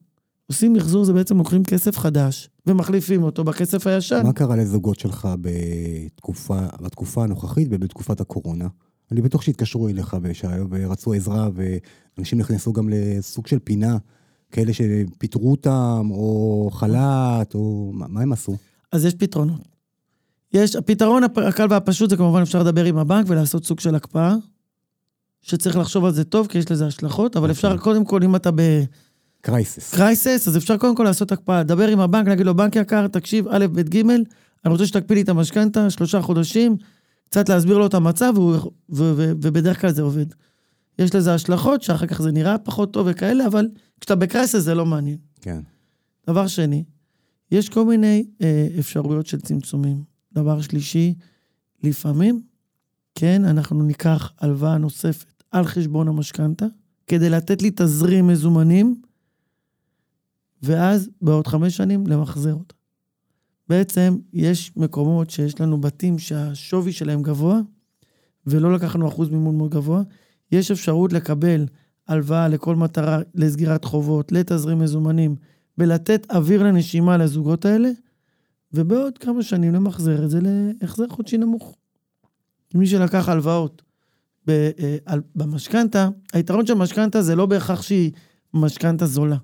עושים 0.48 0.74
מחזור 0.74 1.06
זה 1.06 1.14
בעצם 1.14 1.38
לוקחים 1.38 1.64
כסף 1.64 1.98
חדש 1.98 2.50
ומחליפים 2.66 3.24
אותו 3.24 3.44
בכסף 3.44 3.88
הישן. 3.88 4.22
מה 4.26 4.34
קרה 4.34 4.56
לזוגות 4.56 5.00
שלך 5.00 5.28
בתקופה, 5.42 6.60
בתקופה 6.82 7.24
הנוכחית 7.24 7.68
ובתקופת 7.72 8.22
הקורונה? 8.22 8.68
אני 9.12 9.22
בטוח 9.22 9.42
שהתקשרו 9.42 9.88
אליך 9.88 10.18
ושה- 10.22 10.64
ורצו 10.70 11.14
עזרה, 11.14 11.50
ואנשים 12.18 12.40
נכנסו 12.40 12.74
גם 12.74 12.90
לסוג 12.90 13.48
של 13.48 13.60
פינה, 13.60 13.98
כאלה 14.52 14.74
שפיטרו 14.74 15.52
אותם, 15.52 16.08
או 16.12 16.70
חל"ת, 16.74 17.56
או 17.56 17.92
מה, 17.94 18.08
מה 18.08 18.22
הם 18.22 18.32
עשו? 18.34 18.56
אז 18.92 19.06
יש 19.06 19.14
פתרונות. 19.16 19.62
יש, 20.54 20.76
הפתרון 20.76 21.24
הפ- 21.24 21.38
הקל 21.38 21.68
והפשוט 21.70 22.10
זה 22.10 22.18
כמובן 22.18 22.42
אפשר 22.42 22.64
לדבר 22.64 22.86
עם 22.86 22.98
הבנק 22.98 23.26
ולעשות 23.30 23.66
סוג 23.66 23.80
של 23.80 23.96
הקפאה, 23.96 24.36
שצריך 25.48 25.78
לחשוב 25.78 26.06
על 26.06 26.12
זה 26.14 26.24
טוב, 26.24 26.48
כי 26.48 26.58
יש 26.58 26.72
לזה 26.72 26.88
השלכות, 26.88 27.38
אבל 27.38 27.52
אפשר 27.52 27.78
קודם 27.78 28.06
כל, 28.06 28.24
אם 28.24 28.36
אתה 28.36 28.50
crisis. 29.42 29.94
ב 29.94 30.01
crisis, 30.01 30.48
אז 30.48 30.58
אפשר 30.58 30.78
קודם 30.78 30.96
כל 30.96 31.04
לעשות 31.04 31.32
הקפאה. 31.32 31.60
לדבר 31.60 31.88
עם 31.88 32.00
הבנק, 32.00 32.28
להגיד 32.28 32.46
לו, 32.46 32.56
בנק 32.56 32.76
יקר, 32.76 33.08
תקשיב, 33.08 33.48
א', 33.50 33.68
ב', 33.68 33.82
ג', 33.82 34.10
אני 34.10 34.26
רוצה 34.66 34.88
שתקפיא 34.88 35.16
לי 35.16 35.22
את 35.22 35.30
המשכנתה, 35.30 35.90
שלושה 35.90 36.22
חודשים, 36.22 36.78
קצת 37.30 37.50
להסביר 37.50 37.78
לו 37.78 37.86
את 37.86 37.94
המצב, 37.94 38.34
והוא- 38.36 38.56
ו- 38.56 39.14
ו- 39.18 39.32
ובדרך 39.42 39.82
כלל 39.82 39.92
זה 39.92 40.02
עובד. 40.02 40.26
יש 41.00 41.16
לזה 41.16 41.34
השלכות, 41.34 41.82
שאחר 41.82 42.08
כך 42.08 42.22
זה 42.22 42.32
נראה 42.32 42.58
פחות 42.58 42.94
טוב 42.94 43.08
וכאלה, 43.10 43.48
אבל 43.48 43.68
כשאתה 44.02 44.16
בקרייסס 44.16 44.60
זה 44.60 44.76
לא 44.76 44.86
מעניין. 44.86 45.18
כן. 45.42 45.60
דבר 46.28 46.48
שני, 46.48 46.84
יש 47.52 47.70
כל 47.70 47.86
מיני 47.86 48.26
אה, 48.42 48.68
אפשרויות 48.80 49.26
של 49.28 49.42
צמצומים. 49.42 50.04
דבר 50.34 50.62
שלישי, 50.62 51.14
לפעמים, 51.84 52.42
כן, 53.16 53.46
אנחנו 53.46 53.84
ניקח 53.84 54.32
הלוואה 54.40 54.78
נוספת 54.78 55.37
על 55.52 55.66
חשבון 55.66 56.08
המשכנתה, 56.08 56.66
כדי 57.08 57.30
לתת 57.30 57.62
לי 57.62 57.72
תזרים 57.76 58.28
מזומנים, 58.28 59.02
ואז 60.64 61.10
בעוד 61.22 61.48
חמש 61.48 61.78
שנים 61.78 62.08
למחזר 62.08 62.54
אותה. 62.54 62.76
בעצם 63.70 64.18
יש 64.34 64.72
מקומות 64.78 65.30
שיש 65.30 65.62
לנו 65.62 65.82
בתים 65.82 66.20
שהשווי 66.20 66.92
שלהם 66.92 67.22
גבוה, 67.22 67.60
ולא 68.48 68.74
לקחנו 68.74 69.08
אחוז 69.08 69.30
מימון 69.30 69.58
מאוד 69.58 69.72
גבוה, 69.72 70.02
יש 70.52 70.72
אפשרות 70.72 71.14
לקבל 71.14 71.66
הלוואה 72.08 72.48
לכל 72.48 72.76
מטרה, 72.76 73.20
לסגירת 73.36 73.86
חובות, 73.86 74.32
לתזרים 74.32 74.80
מזומנים, 74.80 75.36
ולתת 75.78 76.32
אוויר 76.32 76.64
לנשימה 76.64 77.18
לזוגות 77.18 77.66
האלה, 77.66 77.90
ובעוד 78.74 79.18
כמה 79.18 79.44
שנים 79.44 79.74
למחזר 79.74 80.26
את 80.26 80.30
זה 80.30 80.40
להחזר 80.82 81.08
חודשי 81.08 81.38
נמוך. 81.38 81.78
מי 82.74 82.88
שלקח 82.88 83.30
הלוואות 83.30 83.82
במשכנתה, 85.36 86.10
היתרון 86.34 86.66
של 86.66 86.74
משכנתה 86.74 87.22
זה 87.22 87.36
לא 87.36 87.46
בהכרח 87.46 87.82
שהיא 87.82 88.12
משכנתה 88.54 89.06
זולה. 89.06 89.38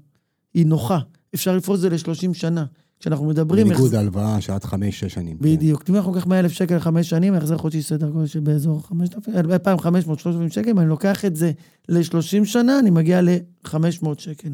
היא 0.53 0.65
נוחה, 0.65 0.99
אפשר 1.35 1.55
לפרוס 1.55 1.77
את 1.77 1.81
זה 1.81 1.89
ל-30 1.89 2.33
שנה. 2.33 2.65
כשאנחנו 2.99 3.25
מדברים... 3.25 3.67
בניגוד 3.67 3.93
להלוואה 3.93 4.41
שעד 4.41 4.63
חמש-שש 4.63 5.13
שנים. 5.13 5.37
כן. 5.37 5.43
בדיוק. 5.43 5.89
אם 5.89 5.95
אנחנו 5.95 6.13
ניקח 6.13 6.27
100 6.27 6.39
אלף 6.39 6.51
שקל 6.51 6.75
לחמש 6.75 7.09
שנים, 7.09 7.33
החזר 7.33 7.57
חודשי 7.57 7.81
סדר 7.81 8.09
גודל 8.09 8.27
של 8.27 8.39
באזור 8.39 8.81
2,500-3,000 9.27 10.49
שקל, 10.49 10.79
אני 10.79 10.89
לוקח 10.89 11.25
את 11.25 11.35
זה 11.35 11.51
ל-30 11.89 12.45
שנה, 12.45 12.79
אני 12.79 12.89
מגיע 12.89 13.21
ל-500 13.21 14.07
שקל. 14.17 14.49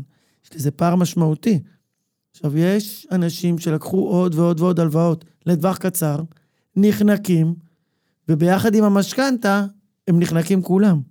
יש 0.46 0.56
לזה 0.56 0.72
פער 0.72 0.96
משמעותי. 0.96 1.60
עכשיו, 2.32 2.58
יש 2.58 3.08
אנשים 3.12 3.58
שלקחו 3.58 3.98
עוד 3.98 4.36
ועוד 4.36 4.60
ועוד 4.60 4.80
הלוואות 4.80 5.26
לטווח 5.46 5.78
קצר, 5.78 6.22
נחנקים, 6.76 7.56
וביחד 8.30 8.76
עם 8.76 8.84
המשכנתה, 8.84 9.66
הם 10.10 10.20
נחנקים 10.20 10.62
כולם. 10.62 11.02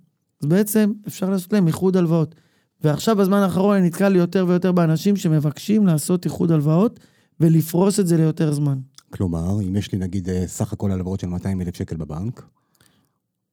אז 0.41 0.47
בעצם 0.47 0.91
אפשר 1.07 1.29
לעשות 1.29 1.53
להם 1.53 1.67
איחוד 1.67 1.97
הלוואות. 1.97 2.35
ועכשיו, 2.83 3.15
בזמן 3.15 3.37
האחרון, 3.37 3.75
אני 3.75 3.87
נתקל 3.87 4.15
יותר 4.15 4.45
ויותר 4.47 4.71
באנשים 4.71 5.15
שמבקשים 5.15 5.87
לעשות 5.87 6.25
איחוד 6.25 6.51
הלוואות 6.51 6.99
ולפרוס 7.39 7.99
את 7.99 8.07
זה 8.07 8.17
ליותר 8.17 8.53
זמן. 8.53 8.79
כלומר, 9.09 9.61
אם 9.61 9.75
יש 9.75 9.91
לי 9.91 9.97
נגיד 9.97 10.29
אה, 10.29 10.47
סך 10.47 10.73
הכל 10.73 10.91
הלוואות 10.91 11.19
של 11.19 11.27
200 11.27 11.61
אלף 11.61 11.75
שקל 11.75 11.95
בבנק, 11.95 12.43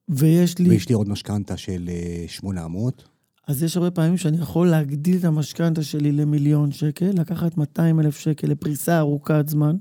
ויש 0.09 0.59
לי, 0.59 0.69
ויש 0.69 0.89
לי 0.89 0.95
עוד 0.95 1.09
משכנתה 1.09 1.57
של 1.57 1.89
אה, 1.89 2.25
800, 2.27 3.03
אז 3.47 3.63
יש 3.63 3.77
הרבה 3.77 3.91
פעמים 3.91 4.17
שאני 4.17 4.37
יכול 4.37 4.67
להגדיל 4.67 5.17
את 5.17 5.23
המשכנתה 5.23 5.83
שלי 5.83 6.11
למיליון 6.11 6.71
שקל, 6.71 7.09
לקחת 7.13 7.57
200 7.57 7.99
אלף 7.99 8.17
שקל 8.17 8.47
לפריסה 8.47 8.99
ארוכת 8.99 9.43
זמן, 9.47 9.75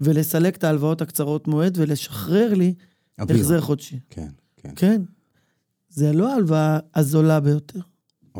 ולסלק 0.00 0.56
את 0.56 0.64
ההלוואות 0.64 1.02
הקצרות 1.02 1.48
מועד 1.48 1.78
ולשחרר 1.78 2.54
לי. 2.54 2.74
החזר 3.18 3.60
חודשי. 3.60 3.98
כן, 4.10 4.28
כן. 4.62 4.72
כן. 4.76 5.02
זה 5.88 6.12
לא 6.12 6.32
ההלוואה 6.32 6.78
הזולה 6.94 7.40
ביותר. 7.40 7.80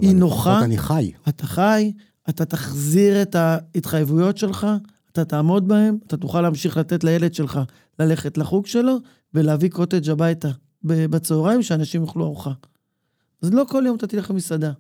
היא 0.01 0.11
לפחות 0.11 0.15
נוחה. 0.15 0.65
אני 0.65 0.79
חי. 0.79 1.13
אתה 1.29 1.47
חי, 1.47 1.93
אתה 2.29 2.45
תחזיר 2.45 3.23
את 3.23 3.35
ההתחייבויות 3.35 4.39
שלך, 4.39 4.67
אתה 5.13 5.25
תעמוד 5.25 5.69
בהן, 5.69 5.99
אתה 6.07 6.17
תוכל 6.17 6.41
להמשיך 6.41 6.77
לתת 6.77 7.05
לילד 7.05 7.35
שלך 7.35 7.61
ללכת 7.99 8.39
לחוג 8.39 8.67
שלו, 8.67 8.97
ולהביא 9.35 9.71
קוטג' 9.71 10.11
הביתה 10.11 10.51
בצהריים, 10.85 11.63
שאנשים 11.63 12.05
יאכלו 12.05 12.25
ארוחה. 12.25 12.53
אז 13.43 13.53
לא 13.53 13.65
כל 13.69 13.83
יום 13.87 13.97
אתה 13.97 14.07
תלך 14.07 14.31
למסעדה. 14.31 14.73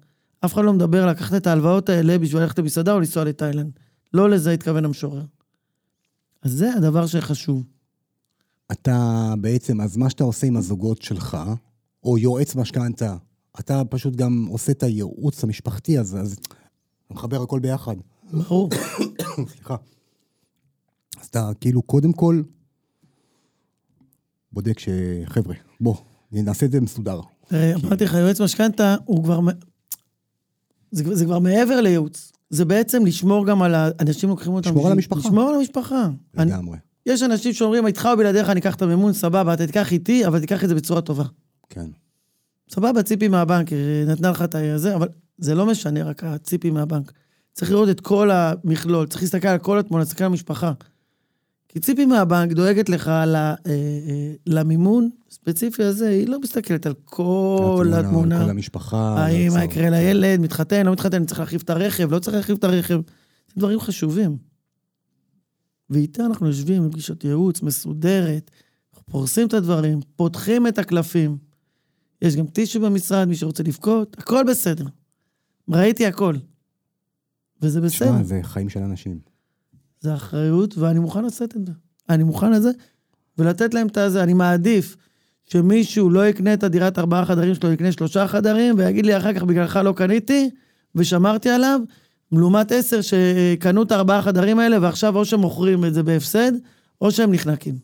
אף 0.44 0.55
אחד 0.55 0.64
לא 0.64 0.72
מדבר 0.72 1.07
לקחת 1.07 1.35
את 1.35 1.46
ההלוואות 1.46 1.88
האלה 1.88 2.18
בשביל 2.18 2.42
ללכת 2.42 2.59
למסעדה 2.59 2.92
או 2.92 3.00
לנסוע 3.00 3.24
לתאילנד. 3.24 3.70
לא 4.14 4.31
לזה 4.31 4.50
התכוון 4.50 4.85
המשורר. 4.85 5.22
אז 6.42 6.52
זה 6.52 6.74
הדבר 6.74 7.07
שחשוב. 7.07 7.64
אתה 8.72 9.35
בעצם, 9.40 9.81
אז 9.81 9.96
מה 9.96 10.11
שאתה 10.11 10.25
עושה 10.25 10.46
עם 10.46 10.57
הזוגות 10.57 11.03
שלך, 11.03 11.38
או 12.05 12.18
יועץ 12.18 12.55
משכנתה, 12.57 13.16
אתה 13.61 13.83
פשוט 13.90 14.16
גם 14.16 14.46
עושה 14.51 14.72
את 14.72 14.83
הייעוץ 14.83 15.44
המשפחתי 15.44 15.98
הזה, 15.98 16.20
אז 16.20 16.33
אתה 16.33 16.55
מחבר 17.14 17.42
הכל 17.42 17.61
ביחד. 17.61 17.96
ברור. 18.33 18.70
סליחה. 19.48 19.77
אז 21.20 21.27
אתה 21.27 21.51
כאילו, 21.61 21.83
קודם 21.83 22.12
כל, 22.12 22.42
בודק 24.53 24.79
ש... 24.79 24.88
חבר'ה, 25.27 25.55
בוא, 25.81 25.94
נעשה 26.33 26.66
את 26.66 26.72
זה 26.72 26.81
מסודר. 26.81 27.20
תראה, 27.48 27.75
אמרתי 27.75 28.05
לך, 28.05 28.14
יועץ 28.14 28.40
משכנתה 28.40 28.96
הוא 29.05 29.25
כבר... 29.25 29.40
זה, 30.90 31.05
כבר- 31.05 31.14
זה 31.14 31.25
כבר 31.25 31.38
מעבר 31.38 31.81
לייעוץ. 31.81 32.33
זה 32.51 32.64
בעצם 32.64 33.07
לשמור 33.07 33.46
גם 33.46 33.62
על 33.62 33.75
ה... 33.75 33.88
אנשים 34.01 34.29
לוקחים 34.29 34.53
אותם... 34.53 34.68
לשמור 34.70 34.87
על 34.87 34.92
המשפחה. 34.92 35.20
לשמור 35.20 35.48
על 35.48 35.55
המשפחה. 35.55 36.09
אני, 36.38 36.51
לגמרי. 36.51 36.79
יש 37.06 37.22
אנשים 37.22 37.52
שאומרים, 37.52 37.86
איתך 37.86 38.08
או 38.12 38.16
בלעדיך 38.16 38.50
אני 38.50 38.60
אקח 38.60 38.74
את 38.74 38.82
המימון, 38.82 39.12
סבבה, 39.12 39.54
אתה 39.54 39.66
תיקח 39.66 39.92
איתי, 39.92 40.26
אבל 40.26 40.40
תיקח 40.40 40.64
את 40.64 40.68
זה 40.68 40.74
בצורה 40.74 41.00
טובה. 41.00 41.24
כן. 41.68 41.86
סבבה, 42.70 43.02
ציפי 43.02 43.28
מהבנק, 43.28 43.70
נתנה 44.06 44.30
לך 44.30 44.42
את 44.42 44.54
הזה, 44.54 44.94
אבל 44.94 45.08
זה 45.38 45.54
לא 45.54 45.66
משנה 45.66 46.04
רק 46.04 46.24
הציפי 46.24 46.70
מהבנק. 46.70 47.12
צריך 47.52 47.70
לראות 47.70 47.88
את 47.88 48.00
כל 48.00 48.30
המכלול, 48.30 49.06
צריך 49.06 49.22
להסתכל 49.22 49.48
על 49.48 49.58
כל 49.58 49.78
התמונה, 49.78 50.02
להסתכל 50.02 50.24
על 50.24 50.30
המשפחה. 50.30 50.72
כי 51.68 51.80
ציפי 51.80 52.06
מהבנק 52.06 52.52
דואגת 52.52 52.88
לך 52.88 53.08
ל, 53.08 53.36
אה, 53.36 53.54
אה, 53.66 54.32
למימון 54.46 55.10
הספציפי 55.30 55.82
הזה, 55.82 56.08
היא 56.08 56.28
לא 56.28 56.40
מסתכלת 56.40 56.86
על 56.86 56.94
כל 57.04 57.92
התמונה. 57.94 58.44
כל 58.44 58.50
המשפחה. 58.50 59.14
האם 59.18 59.48
מה 59.48 59.54
והצער. 59.54 59.70
יקרה 59.70 59.90
לילד, 59.90 60.40
מתחתן, 60.40 60.86
לא 60.86 60.92
מתחתן, 60.92 61.24
צריך 61.24 61.40
להחליף 61.40 61.62
את 61.62 61.70
הרכב, 61.70 62.12
לא 62.12 62.18
צריך 62.18 62.36
להחליף 62.36 62.58
את 62.58 62.64
הרכב. 62.64 63.00
זה 63.48 63.54
דברים 63.56 63.80
חשובים. 63.80 64.51
ואיתה 65.92 66.26
אנחנו 66.26 66.46
יושבים 66.46 66.88
בפגישות 66.88 67.24
ייעוץ 67.24 67.62
מסודרת, 67.62 68.50
אנחנו 68.92 69.07
פורסים 69.07 69.46
את 69.46 69.55
הדברים, 69.55 70.00
פותחים 70.16 70.66
את 70.66 70.78
הקלפים. 70.78 71.38
יש 72.22 72.37
גם 72.37 72.46
טישו 72.46 72.81
במשרד, 72.81 73.28
מי 73.28 73.37
שרוצה 73.37 73.62
לבכות, 73.62 74.16
הכל 74.18 74.44
בסדר. 74.48 74.85
ראיתי 75.68 76.07
הכל. 76.07 76.35
וזה 77.62 77.81
בסדר. 77.81 78.09
תשמע, 78.09 78.22
זה 78.22 78.40
חיים 78.42 78.68
של 78.68 78.81
אנשים. 78.81 79.18
זה 80.00 80.14
אחריות, 80.14 80.78
ואני 80.78 80.98
מוכן 80.98 81.24
לשאת 81.24 81.57
את 81.57 81.66
זה. 81.66 81.72
אני 82.09 82.24
מוכן 82.24 82.52
לזה, 82.52 82.70
ולתת 83.38 83.74
להם 83.74 83.87
את 83.87 83.96
הזה. 83.96 84.22
אני 84.22 84.35
מעדיף 84.35 84.96
שמישהו 85.44 86.11
לא 86.11 86.26
יקנה 86.26 86.55
את 86.55 86.62
הדירת 86.62 86.98
ארבעה 86.98 87.24
חדרים 87.24 87.55
שלו, 87.55 87.72
יקנה 87.72 87.92
שלושה 87.92 88.28
חדרים, 88.28 88.74
ויגיד 88.78 89.07
לי 89.07 89.16
אחר 89.16 89.33
כך, 89.35 89.42
בגללך 89.42 89.76
לא 89.76 89.92
קניתי, 89.92 90.50
ושמרתי 90.94 91.50
עליו, 91.50 91.81
לעומת 92.38 92.73
עשר 92.73 93.01
שקנו 93.01 93.83
את 93.83 93.92
הארבעה 93.92 94.23
חדרים 94.23 94.59
האלה, 94.59 94.79
ועכשיו 94.83 95.16
או 95.16 95.25
שמוכרים 95.25 95.85
את 95.85 95.95
זה 95.95 96.03
בהפסד, 96.03 96.53
או 97.01 97.11
שהם 97.11 97.33
נחנקים. 97.33 97.79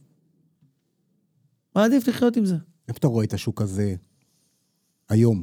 מעדיף 1.76 2.08
לחיות 2.08 2.36
עם 2.36 2.44
זה. 2.44 2.56
איפה 2.88 2.98
אתה 2.98 3.06
רואה 3.06 3.24
את 3.24 3.34
השוק 3.34 3.62
הזה 3.62 3.94
היום? 5.08 5.42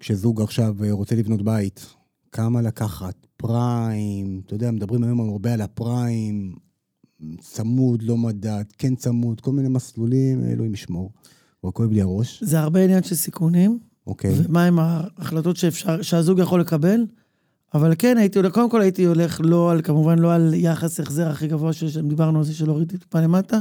כשזוג 0.00 0.42
עכשיו 0.42 0.74
רוצה 0.90 1.14
לבנות 1.14 1.42
בית, 1.42 1.94
כמה 2.32 2.62
לקחת? 2.62 3.26
פריים, 3.36 4.42
אתה 4.46 4.54
יודע, 4.54 4.70
מדברים 4.70 5.04
היום 5.04 5.30
הרבה 5.30 5.52
על 5.52 5.60
הפריים, 5.60 6.54
צמוד, 7.40 8.02
לא 8.02 8.16
מדד, 8.16 8.64
כן 8.78 8.94
צמוד, 8.94 9.40
כל 9.40 9.52
מיני 9.52 9.68
מסלולים, 9.68 10.44
אלוהים 10.44 10.74
ישמור. 10.74 11.12
אבל 11.64 11.72
כואב 11.72 11.92
לי 11.92 12.02
הראש, 12.02 12.42
זה 12.44 12.60
הרבה 12.60 12.84
עניין 12.84 13.02
של 13.02 13.14
סיכונים, 13.14 13.78
אוקיי. 14.06 14.34
ומה 14.36 14.64
עם 14.64 14.78
ההחלטות 14.78 15.56
שאפשר, 15.56 16.02
שהזוג 16.02 16.38
יכול 16.38 16.60
לקבל. 16.60 17.06
אבל 17.74 17.92
כן, 17.98 18.16
הייתי 18.16 18.38
הולך, 18.38 18.52
קודם 18.52 18.70
כל 18.70 18.80
הייתי 18.80 19.04
הולך 19.04 19.40
לא 19.44 19.70
על, 19.70 19.82
כמובן 19.82 20.18
לא 20.18 20.34
על 20.34 20.54
יחס 20.54 21.00
החזר 21.00 21.28
הכי 21.28 21.46
גבוה 21.48 21.72
שיש, 21.72 21.96
דיברנו 21.96 22.38
על 22.38 22.44
זה 22.44 22.54
של 22.54 22.66
להוריד 22.66 22.88
טיפה 22.88 23.20
למטה. 23.20 23.58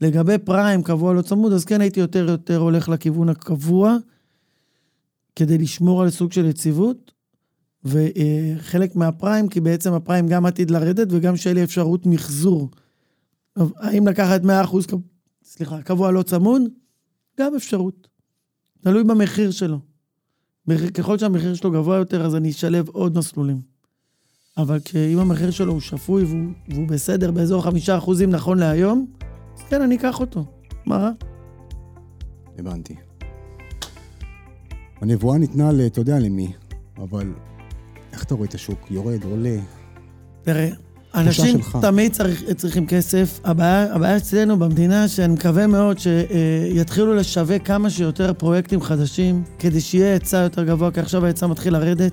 לגבי 0.00 0.38
פריים, 0.38 0.82
קבוע 0.82 1.14
לא 1.14 1.22
צמוד, 1.22 1.52
אז 1.52 1.64
כן 1.64 1.80
הייתי 1.80 2.00
יותר 2.00 2.28
יותר 2.28 2.56
הולך 2.56 2.88
לכיוון 2.88 3.28
הקבוע, 3.28 3.96
כדי 5.36 5.58
לשמור 5.58 6.02
על 6.02 6.10
סוג 6.10 6.32
של 6.32 6.44
יציבות. 6.44 7.12
וחלק 7.84 8.96
מהפריים, 8.96 9.48
כי 9.48 9.60
בעצם 9.60 9.92
הפריים 9.92 10.26
גם 10.28 10.46
עתיד 10.46 10.70
לרדת 10.70 11.08
וגם 11.10 11.36
שיהיה 11.36 11.54
לי 11.54 11.64
אפשרות 11.64 12.06
מחזור. 12.06 12.70
האם 13.56 14.08
לקחת 14.08 14.42
100%, 14.42 14.86
קב- 14.86 14.96
סליחה, 15.44 15.82
קבוע 15.82 16.10
לא 16.10 16.22
צמוד? 16.22 16.62
גם 17.40 17.54
אפשרות. 17.56 18.08
תלוי 18.80 19.04
במחיר 19.04 19.50
שלו. 19.50 19.91
מחיר- 20.66 20.90
ככל 20.90 21.18
שהמחיר 21.18 21.54
שלו 21.54 21.70
גבוה 21.70 21.96
יותר, 21.96 22.26
אז 22.26 22.34
אני 22.36 22.50
אשלב 22.50 22.88
עוד 22.88 23.18
מסלולים. 23.18 23.60
אבל 24.56 24.78
אם 25.12 25.18
המחיר 25.18 25.50
שלו 25.50 25.72
הוא 25.72 25.80
שפוי 25.80 26.24
והוא, 26.24 26.50
והוא 26.68 26.88
בסדר 26.88 27.30
באזור 27.30 27.62
חמישה 27.62 27.98
אחוזים 27.98 28.30
נכון 28.30 28.58
להיום, 28.58 29.06
אז 29.56 29.62
כן, 29.62 29.82
אני 29.82 29.96
אקח 29.96 30.20
אותו. 30.20 30.44
מה 30.86 30.96
רע? 30.96 31.10
הבנתי. 32.58 32.94
הנבואה 35.00 35.38
ניתנה 35.38 35.72
ל... 35.72 35.80
אתה 35.86 36.00
יודע 36.00 36.18
למי, 36.18 36.52
אבל 36.98 37.32
איך 38.12 38.24
אתה 38.24 38.34
רואה 38.34 38.48
את 38.48 38.54
השוק? 38.54 38.90
יורד, 38.90 39.24
עולה? 39.24 39.56
תראה, 40.42 40.70
אנשים. 41.14 41.60
תמיד 41.80 42.12
צריך, 42.12 42.42
צריכים 42.56 42.86
כסף. 42.86 43.40
הבעיה, 43.44 43.94
הבעיה 43.94 44.16
אצלנו 44.16 44.58
במדינה, 44.58 45.08
שאני 45.08 45.32
מקווה 45.32 45.66
מאוד 45.66 45.96
שיתחילו 45.98 47.14
לשווק 47.14 47.62
כמה 47.64 47.90
שיותר 47.90 48.32
פרויקטים 48.32 48.80
חדשים, 48.80 49.42
כדי 49.58 49.80
שיהיה 49.80 50.12
היצע 50.12 50.36
יותר 50.36 50.64
גבוה, 50.64 50.90
כי 50.90 51.00
עכשיו 51.00 51.24
ההיצע 51.24 51.46
מתחיל 51.46 51.72
לרדת. 51.72 52.12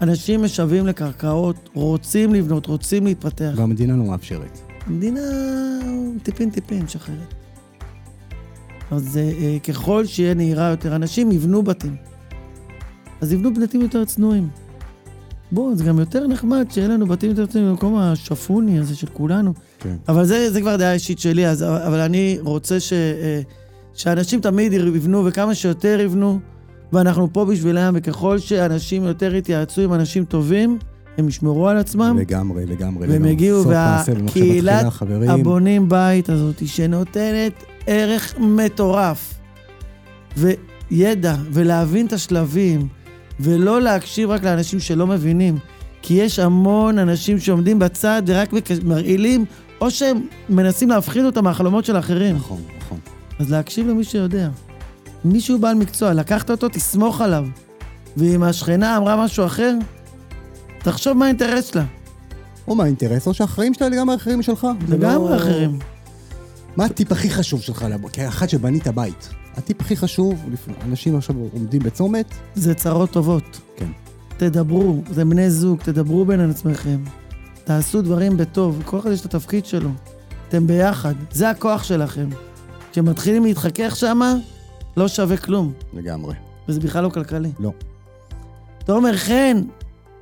אנשים 0.00 0.42
משוועים 0.42 0.86
לקרקעות, 0.86 1.68
רוצים 1.74 2.34
לבנות, 2.34 2.66
רוצים 2.66 3.04
להתפתח. 3.06 3.52
והמדינה 3.56 3.96
לא 3.96 4.04
מאפשרת. 4.04 4.58
המדינה 4.86 5.20
טיפין 6.22 6.50
טיפין 6.50 6.82
משחררת. 6.82 7.34
אז 8.90 9.16
אה, 9.16 9.58
ככל 9.58 10.06
שיהיה 10.06 10.34
נהירה 10.34 10.68
יותר, 10.68 10.96
אנשים 10.96 11.32
יבנו 11.32 11.62
בתים. 11.62 11.96
אז 13.20 13.32
יבנו 13.32 13.54
בתים 13.54 13.80
יותר 13.80 14.04
צנועים. 14.04 14.48
בואו, 15.52 15.76
זה 15.76 15.84
גם 15.84 15.98
יותר 15.98 16.26
נחמד 16.26 16.66
שיהיה 16.70 16.88
לנו 16.88 17.06
בתים 17.06 17.30
יותר 17.30 17.46
צנועים 17.46 17.70
במקום 17.70 17.96
השפוני 17.96 18.78
הזה 18.78 18.96
של 18.96 19.06
כולנו. 19.06 19.52
כן. 19.78 19.94
אבל 20.08 20.24
זה, 20.24 20.50
זה 20.50 20.60
כבר 20.60 20.76
דעה 20.76 20.92
אישית 20.92 21.18
שלי, 21.18 21.46
אז, 21.46 21.62
אבל 21.62 22.00
אני 22.00 22.38
רוצה 22.40 22.80
ש, 22.80 22.92
אה, 22.92 23.40
שאנשים 23.94 24.40
תמיד 24.40 24.72
יבנו, 24.72 25.24
וכמה 25.24 25.54
שיותר 25.54 26.00
יבנו, 26.00 26.38
ואנחנו 26.92 27.32
פה 27.32 27.44
בשבילם, 27.44 27.92
וככל 27.96 28.38
שאנשים 28.38 29.04
יותר 29.04 29.34
יתייעצו 29.34 29.80
עם 29.80 29.92
אנשים 29.94 30.24
טובים, 30.24 30.78
הם 31.18 31.28
ישמרו 31.28 31.68
על 31.68 31.76
עצמם. 31.76 32.16
לגמרי, 32.20 32.66
לגמרי. 32.66 33.08
והם 33.08 33.24
יגיעו, 33.24 33.64
והקהילת 33.68 34.86
הבונים 35.28 35.88
בית 35.88 36.28
הזאת, 36.28 36.66
שנותנת 36.66 37.52
ערך 37.86 38.34
מטורף, 38.38 39.34
וידע, 40.36 41.34
ולהבין 41.52 42.06
את 42.06 42.12
השלבים, 42.12 42.88
ולא 43.42 43.82
להקשיב 43.82 44.30
רק 44.30 44.44
לאנשים 44.44 44.80
שלא 44.80 45.06
מבינים. 45.06 45.58
כי 46.02 46.14
יש 46.14 46.38
המון 46.38 46.98
אנשים 46.98 47.38
שעומדים 47.38 47.78
בצד 47.78 48.22
ורק 48.26 48.50
מרעילים, 48.84 49.44
או 49.80 49.90
שהם 49.90 50.26
מנסים 50.48 50.88
להפחיד 50.88 51.24
אותם 51.24 51.44
מהחלומות 51.44 51.84
של 51.84 51.96
האחרים. 51.96 52.36
נכון, 52.36 52.60
נכון. 52.78 52.98
אז 53.38 53.50
להקשיב 53.50 53.88
למי 53.88 54.04
שיודע. 54.04 54.48
מישהו 55.24 55.58
בעל 55.58 55.74
מקצוע, 55.74 56.12
לקחת 56.12 56.50
אותו, 56.50 56.68
תסמוך 56.68 57.20
עליו. 57.20 57.46
ואם 58.16 58.42
השכנה 58.42 58.96
אמרה 58.96 59.24
משהו 59.24 59.46
אחר, 59.46 59.74
תחשוב 60.78 61.12
מה 61.12 61.24
האינטרס 61.24 61.70
שלה. 61.70 61.84
או 62.68 62.74
מה 62.74 62.84
האינטרס, 62.84 63.26
או 63.26 63.34
שהחיים 63.34 63.74
שלה 63.74 63.88
לגמרי 63.88 64.16
אחרים 64.16 64.38
משלך. 64.38 64.66
לגמרי 64.88 65.30
לא... 65.30 65.36
אחרים. 65.36 65.78
מה 66.76 66.84
הטיפ 66.84 67.12
הכי 67.12 67.30
חשוב 67.30 67.60
שלך, 67.60 67.86
כאחד 68.12 68.48
שבנית 68.48 68.88
בית? 68.88 69.41
הטיפ 69.56 69.80
הכי 69.80 69.96
חשוב, 69.96 70.44
אנשים 70.84 71.16
עכשיו 71.16 71.36
עומדים 71.52 71.82
בצומת? 71.82 72.26
זה 72.54 72.74
צרות 72.74 73.10
טובות. 73.10 73.60
כן. 73.76 73.90
תדברו, 74.36 75.02
זה 75.10 75.24
בני 75.24 75.50
זוג, 75.50 75.78
תדברו 75.78 76.24
בין 76.24 76.50
עצמכם. 76.50 76.98
תעשו 77.64 78.02
דברים 78.02 78.36
בטוב, 78.36 78.82
כל 78.84 78.98
אחד 78.98 79.10
יש 79.10 79.20
את 79.20 79.34
התפקיד 79.34 79.66
שלו. 79.66 79.90
אתם 80.48 80.66
ביחד, 80.66 81.14
זה 81.30 81.50
הכוח 81.50 81.82
שלכם. 81.84 82.28
כשמתחילים 82.92 83.44
להתחכך 83.44 83.96
שמה, 83.96 84.34
לא 84.96 85.08
שווה 85.08 85.36
כלום. 85.36 85.72
לגמרי. 85.92 86.34
וזה 86.68 86.80
בכלל 86.80 87.04
לא 87.04 87.08
כלכלי. 87.08 87.50
לא. 87.58 87.72
תומר 88.84 89.16
חן, 89.16 89.62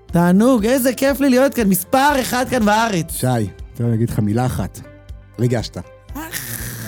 תענוג, 0.06 0.66
איזה 0.66 0.92
כיף 0.94 1.20
לי 1.20 1.30
להיות 1.30 1.54
כאן, 1.54 1.68
מספר 1.68 2.20
אחד 2.20 2.46
כאן 2.50 2.64
בארץ. 2.64 3.12
שי, 3.12 3.26
תן 3.74 3.84
לי 3.84 3.90
להגיד 3.90 4.10
לך 4.10 4.18
מילה 4.18 4.46
אחת. 4.46 4.80
ריגשת. 5.38 5.78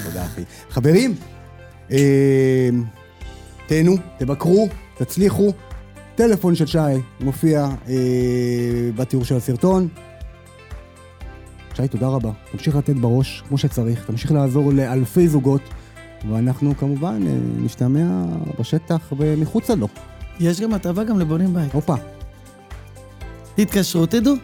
תודה, 0.05 0.25
אחי. 0.25 0.43
חברים, 0.71 1.15
תהנו, 3.67 3.97
תבקרו, 4.19 4.69
תצליחו. 4.97 5.53
טלפון 6.15 6.55
של 6.55 6.67
שי 6.67 6.79
מופיע 7.21 7.69
אה, 7.89 7.95
בתיאור 8.97 9.25
של 9.25 9.37
הסרטון. 9.37 9.89
שי, 11.75 11.89
תודה 11.89 12.09
רבה. 12.09 12.31
תמשיך 12.53 12.77
לתת 12.77 12.95
בראש 12.95 13.43
כמו 13.49 13.59
שצריך, 13.59 14.07
תמשיך 14.07 14.33
לעזור 14.33 14.73
לאלפי 14.73 15.29
זוגות, 15.29 15.63
ואנחנו 16.31 16.77
כמובן 16.77 17.27
אה, 17.27 17.33
נשתמע 17.57 18.25
בשטח 18.61 19.13
ומחוצה 19.19 19.75
לו. 19.75 19.89
יש 20.41 20.61
גם 20.61 20.75
הטבה 20.75 21.05
גם 21.05 21.19
לבונים 21.19 21.55
בית. 21.55 21.73
הופה. 21.73 21.95
תתקשרו, 23.55 24.07
תדעו. 24.07 24.35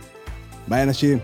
ביי 0.69 0.83
אנשים. 0.83 1.19